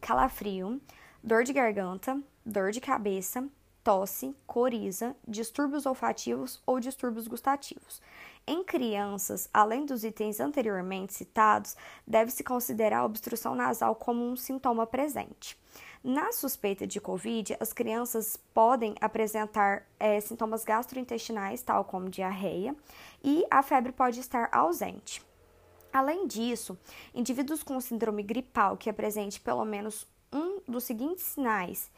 calafrio, 0.00 0.80
dor 1.22 1.44
de 1.44 1.52
garganta, 1.52 2.20
dor 2.44 2.70
de 2.70 2.80
cabeça, 2.80 3.48
tosse, 3.84 4.34
coriza, 4.46 5.14
distúrbios 5.28 5.84
olfativos 5.84 6.62
ou 6.66 6.80
distúrbios 6.80 7.28
gustativos. 7.28 8.00
Em 8.46 8.62
crianças, 8.62 9.48
além 9.52 9.86
dos 9.86 10.04
itens 10.04 10.40
anteriormente 10.40 11.14
citados, 11.14 11.76
deve-se 12.06 12.42
considerar 12.44 12.98
a 12.98 13.04
obstrução 13.04 13.54
nasal 13.54 13.94
como 13.94 14.22
um 14.22 14.36
sintoma 14.36 14.86
presente. 14.86 15.58
Na 16.02 16.32
suspeita 16.32 16.86
de 16.86 17.00
Covid, 17.00 17.56
as 17.58 17.72
crianças 17.72 18.36
podem 18.52 18.94
apresentar 19.00 19.86
é, 19.98 20.20
sintomas 20.20 20.62
gastrointestinais, 20.62 21.62
tal 21.62 21.84
como 21.84 22.10
diarreia, 22.10 22.76
e 23.22 23.46
a 23.50 23.62
febre 23.62 23.92
pode 23.92 24.20
estar 24.20 24.50
ausente. 24.52 25.22
Além 25.94 26.26
disso, 26.26 26.76
indivíduos 27.14 27.62
com 27.62 27.80
síndrome 27.80 28.24
gripal 28.24 28.76
que 28.76 28.90
apresente 28.90 29.40
pelo 29.40 29.64
menos 29.64 30.04
um 30.32 30.60
dos 30.66 30.82
seguintes 30.82 31.22
sinais, 31.22 31.88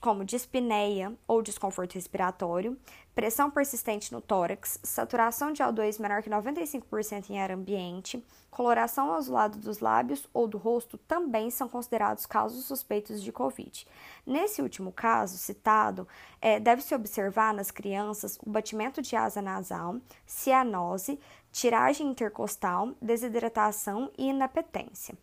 como 0.00 0.24
dispneia 0.24 1.12
ou 1.28 1.42
desconforto 1.42 1.94
respiratório, 1.96 2.78
pressão 3.14 3.50
persistente 3.50 4.10
no 4.10 4.22
tórax, 4.22 4.78
saturação 4.82 5.52
de 5.52 5.62
O2 5.62 6.00
menor 6.00 6.22
que 6.22 6.30
95% 6.30 7.28
em 7.28 7.38
ar 7.38 7.50
ambiente, 7.50 8.24
coloração 8.50 9.12
azulada 9.12 9.58
dos 9.58 9.80
lábios 9.80 10.26
ou 10.32 10.46
do 10.46 10.56
rosto 10.56 10.96
também 10.96 11.50
são 11.50 11.68
considerados 11.68 12.24
casos 12.24 12.64
suspeitos 12.64 13.22
de 13.22 13.32
Covid. 13.32 13.86
Nesse 14.26 14.62
último 14.62 14.90
caso 14.92 15.36
citado, 15.36 16.08
é, 16.40 16.58
deve-se 16.58 16.94
observar 16.94 17.52
nas 17.52 17.70
crianças 17.70 18.38
o 18.42 18.50
batimento 18.50 19.02
de 19.02 19.14
asa 19.14 19.42
nasal, 19.42 19.96
cianose, 20.26 21.18
tiragem 21.56 22.08
intercostal, 22.08 22.94
desidratação 23.00 24.10
e 24.18 24.28
inapetência. 24.28 25.16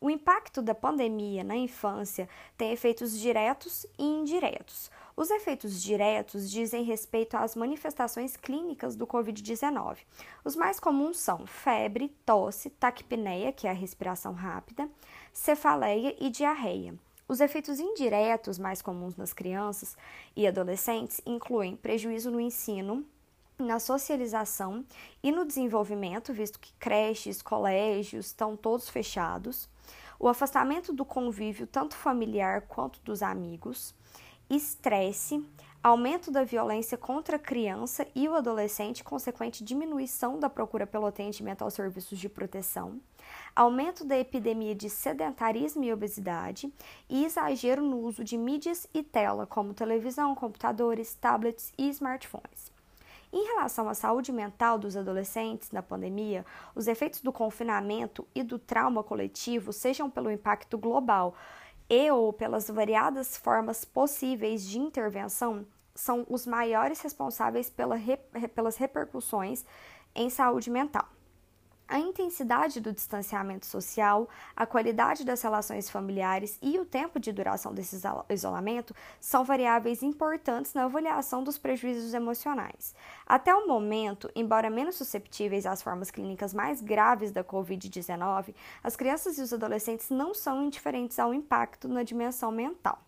O 0.00 0.10
impacto 0.10 0.60
da 0.60 0.74
pandemia 0.74 1.44
na 1.44 1.54
infância 1.54 2.28
tem 2.58 2.72
efeitos 2.72 3.16
diretos 3.16 3.86
e 3.96 4.02
indiretos. 4.02 4.90
Os 5.16 5.30
efeitos 5.30 5.80
diretos 5.80 6.50
dizem 6.50 6.82
respeito 6.82 7.36
às 7.36 7.54
manifestações 7.54 8.36
clínicas 8.36 8.96
do 8.96 9.06
Covid-19. 9.06 9.98
Os 10.44 10.56
mais 10.56 10.80
comuns 10.80 11.20
são 11.20 11.46
febre, 11.46 12.08
tosse, 12.26 12.68
taquipneia, 12.68 13.52
que 13.52 13.68
é 13.68 13.70
a 13.70 13.72
respiração 13.72 14.32
rápida, 14.32 14.90
cefaleia 15.32 16.16
e 16.18 16.28
diarreia. 16.30 16.96
Os 17.28 17.40
efeitos 17.40 17.78
indiretos 17.78 18.58
mais 18.58 18.82
comuns 18.82 19.14
nas 19.14 19.32
crianças 19.32 19.96
e 20.34 20.48
adolescentes 20.48 21.20
incluem 21.24 21.76
prejuízo 21.76 22.28
no 22.32 22.40
ensino, 22.40 23.06
na 23.58 23.78
socialização 23.78 24.84
e 25.22 25.32
no 25.32 25.44
desenvolvimento, 25.44 26.32
visto 26.32 26.60
que 26.60 26.72
creches, 26.74 27.40
colégios 27.40 28.26
estão 28.26 28.56
todos 28.56 28.88
fechados, 28.88 29.68
o 30.18 30.28
afastamento 30.28 30.92
do 30.92 31.04
convívio 31.04 31.66
tanto 31.66 31.94
familiar 31.94 32.62
quanto 32.62 33.00
dos 33.00 33.22
amigos, 33.22 33.94
estresse, 34.48 35.44
aumento 35.82 36.30
da 36.30 36.44
violência 36.44 36.98
contra 36.98 37.36
a 37.36 37.38
criança 37.38 38.06
e 38.14 38.28
o 38.28 38.34
adolescente, 38.34 39.04
consequente 39.04 39.62
diminuição 39.62 40.38
da 40.38 40.50
procura 40.50 40.86
pelo 40.86 41.06
atendimento 41.06 41.62
aos 41.62 41.74
serviços 41.74 42.18
de 42.18 42.28
proteção, 42.28 43.00
aumento 43.54 44.04
da 44.04 44.18
epidemia 44.18 44.74
de 44.74 44.90
sedentarismo 44.90 45.84
e 45.84 45.92
obesidade 45.92 46.72
e 47.08 47.24
exagero 47.24 47.82
no 47.82 47.98
uso 48.00 48.24
de 48.24 48.36
mídias 48.36 48.86
e 48.92 49.02
tela, 49.02 49.46
como 49.46 49.74
televisão, 49.74 50.34
computadores, 50.34 51.14
tablets 51.14 51.72
e 51.78 51.88
smartphones. 51.88 52.75
Em 53.36 53.44
relação 53.44 53.86
à 53.86 53.92
saúde 53.92 54.32
mental 54.32 54.78
dos 54.78 54.96
adolescentes 54.96 55.70
na 55.70 55.82
pandemia, 55.82 56.42
os 56.74 56.88
efeitos 56.88 57.20
do 57.20 57.30
confinamento 57.30 58.26
e 58.34 58.42
do 58.42 58.58
trauma 58.58 59.04
coletivo, 59.04 59.74
sejam 59.74 60.08
pelo 60.08 60.30
impacto 60.30 60.78
global 60.78 61.34
e 61.86 62.10
ou 62.10 62.32
pelas 62.32 62.66
variadas 62.70 63.36
formas 63.36 63.84
possíveis 63.84 64.66
de 64.66 64.78
intervenção, 64.78 65.66
são 65.94 66.24
os 66.30 66.46
maiores 66.46 67.02
responsáveis 67.02 67.68
pela, 67.68 67.96
pelas 68.54 68.78
repercussões 68.78 69.66
em 70.14 70.30
saúde 70.30 70.70
mental. 70.70 71.06
A 71.88 72.00
intensidade 72.00 72.80
do 72.80 72.92
distanciamento 72.92 73.64
social, 73.64 74.28
a 74.56 74.66
qualidade 74.66 75.24
das 75.24 75.40
relações 75.40 75.88
familiares 75.88 76.58
e 76.60 76.80
o 76.80 76.84
tempo 76.84 77.20
de 77.20 77.30
duração 77.30 77.72
desse 77.72 78.00
isolamento 78.28 78.92
são 79.20 79.44
variáveis 79.44 80.02
importantes 80.02 80.74
na 80.74 80.86
avaliação 80.86 81.44
dos 81.44 81.58
prejuízos 81.58 82.12
emocionais. 82.12 82.92
Até 83.24 83.54
o 83.54 83.68
momento, 83.68 84.28
embora 84.34 84.68
menos 84.68 84.96
susceptíveis 84.96 85.64
às 85.64 85.80
formas 85.80 86.10
clínicas 86.10 86.52
mais 86.52 86.80
graves 86.80 87.30
da 87.30 87.44
Covid-19, 87.44 88.52
as 88.82 88.96
crianças 88.96 89.38
e 89.38 89.42
os 89.42 89.52
adolescentes 89.52 90.10
não 90.10 90.34
são 90.34 90.64
indiferentes 90.64 91.20
ao 91.20 91.32
impacto 91.32 91.86
na 91.86 92.02
dimensão 92.02 92.50
mental. 92.50 93.05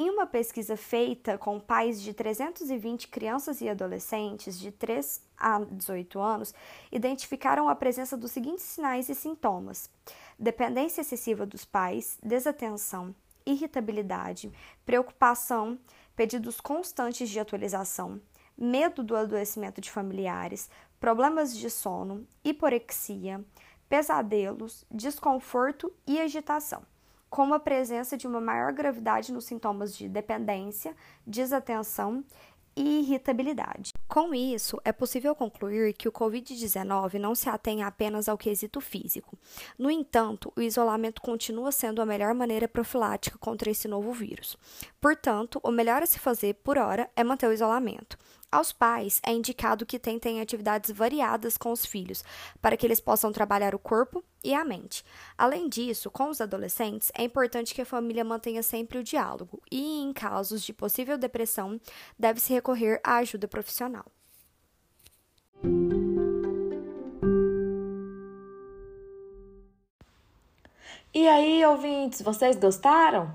Em 0.00 0.10
uma 0.10 0.28
pesquisa 0.28 0.76
feita 0.76 1.36
com 1.36 1.58
pais 1.58 2.00
de 2.00 2.14
320 2.14 3.08
crianças 3.08 3.60
e 3.60 3.68
adolescentes 3.68 4.56
de 4.56 4.70
3 4.70 5.20
a 5.36 5.58
18 5.58 6.20
anos, 6.20 6.54
identificaram 6.92 7.68
a 7.68 7.74
presença 7.74 8.16
dos 8.16 8.30
seguintes 8.30 8.62
sinais 8.62 9.08
e 9.08 9.14
sintomas: 9.16 9.90
dependência 10.38 11.00
excessiva 11.00 11.44
dos 11.44 11.64
pais, 11.64 12.16
desatenção, 12.22 13.12
irritabilidade, 13.44 14.52
preocupação, 14.86 15.76
pedidos 16.14 16.60
constantes 16.60 17.28
de 17.28 17.40
atualização, 17.40 18.20
medo 18.56 19.02
do 19.02 19.16
adoecimento 19.16 19.80
de 19.80 19.90
familiares, 19.90 20.70
problemas 21.00 21.56
de 21.56 21.68
sono, 21.68 22.24
hiporexia, 22.44 23.44
pesadelos, 23.88 24.84
desconforto 24.92 25.92
e 26.06 26.20
agitação 26.20 26.84
com 27.30 27.52
a 27.52 27.60
presença 27.60 28.16
de 28.16 28.26
uma 28.26 28.40
maior 28.40 28.72
gravidade 28.72 29.32
nos 29.32 29.44
sintomas 29.44 29.94
de 29.96 30.08
dependência, 30.08 30.94
desatenção 31.26 32.24
e 32.78 33.00
irritabilidade. 33.00 33.92
Com 34.06 34.32
isso, 34.32 34.80
é 34.84 34.92
possível 34.92 35.34
concluir 35.34 35.92
que 35.92 36.08
o 36.08 36.12
Covid-19 36.12 37.14
não 37.18 37.34
se 37.34 37.48
atém 37.48 37.82
apenas 37.82 38.28
ao 38.28 38.38
quesito 38.38 38.80
físico. 38.80 39.36
No 39.76 39.90
entanto, 39.90 40.52
o 40.56 40.62
isolamento 40.62 41.20
continua 41.20 41.72
sendo 41.72 42.00
a 42.00 42.06
melhor 42.06 42.32
maneira 42.34 42.68
profilática 42.68 43.36
contra 43.38 43.70
esse 43.70 43.88
novo 43.88 44.12
vírus. 44.12 44.56
Portanto, 45.00 45.60
o 45.62 45.70
melhor 45.70 46.02
a 46.02 46.06
se 46.06 46.18
fazer 46.18 46.54
por 46.54 46.78
hora 46.78 47.10
é 47.16 47.24
manter 47.24 47.48
o 47.48 47.52
isolamento. 47.52 48.16
Aos 48.50 48.72
pais, 48.72 49.20
é 49.26 49.30
indicado 49.30 49.84
que 49.84 49.98
tentem 49.98 50.40
atividades 50.40 50.90
variadas 50.90 51.58
com 51.58 51.70
os 51.70 51.84
filhos, 51.84 52.24
para 52.62 52.78
que 52.78 52.86
eles 52.86 52.98
possam 52.98 53.30
trabalhar 53.30 53.74
o 53.74 53.78
corpo 53.78 54.24
e 54.42 54.54
a 54.54 54.64
mente. 54.64 55.04
Além 55.36 55.68
disso, 55.68 56.10
com 56.10 56.30
os 56.30 56.40
adolescentes, 56.40 57.12
é 57.14 57.22
importante 57.22 57.74
que 57.74 57.82
a 57.82 57.86
família 57.86 58.24
mantenha 58.24 58.62
sempre 58.62 58.96
o 58.96 59.04
diálogo 59.04 59.60
e, 59.70 60.00
em 60.00 60.14
casos 60.14 60.62
de 60.62 60.72
possível 60.72 61.18
depressão, 61.18 61.78
deve-se 62.18 62.50
recorrer 62.50 63.02
à 63.04 63.18
ajuda 63.18 63.46
profissional. 63.46 64.06
E 71.12 71.28
aí, 71.28 71.62
ouvintes, 71.66 72.22
vocês 72.22 72.56
gostaram? 72.56 73.30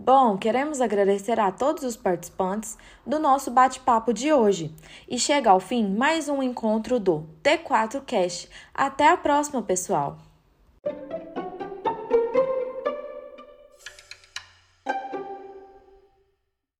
Bom, 0.00 0.38
queremos 0.38 0.80
agradecer 0.80 1.40
a 1.40 1.50
todos 1.50 1.82
os 1.82 1.96
participantes 1.96 2.78
do 3.04 3.18
nosso 3.18 3.50
bate-papo 3.50 4.12
de 4.12 4.32
hoje 4.32 4.72
e 5.08 5.18
chega 5.18 5.50
ao 5.50 5.58
fim 5.58 5.92
mais 5.92 6.28
um 6.28 6.40
encontro 6.40 7.00
do 7.00 7.26
T4 7.42 8.02
Cast. 8.06 8.48
Até 8.72 9.08
a 9.08 9.16
próxima, 9.16 9.60
pessoal! 9.60 10.16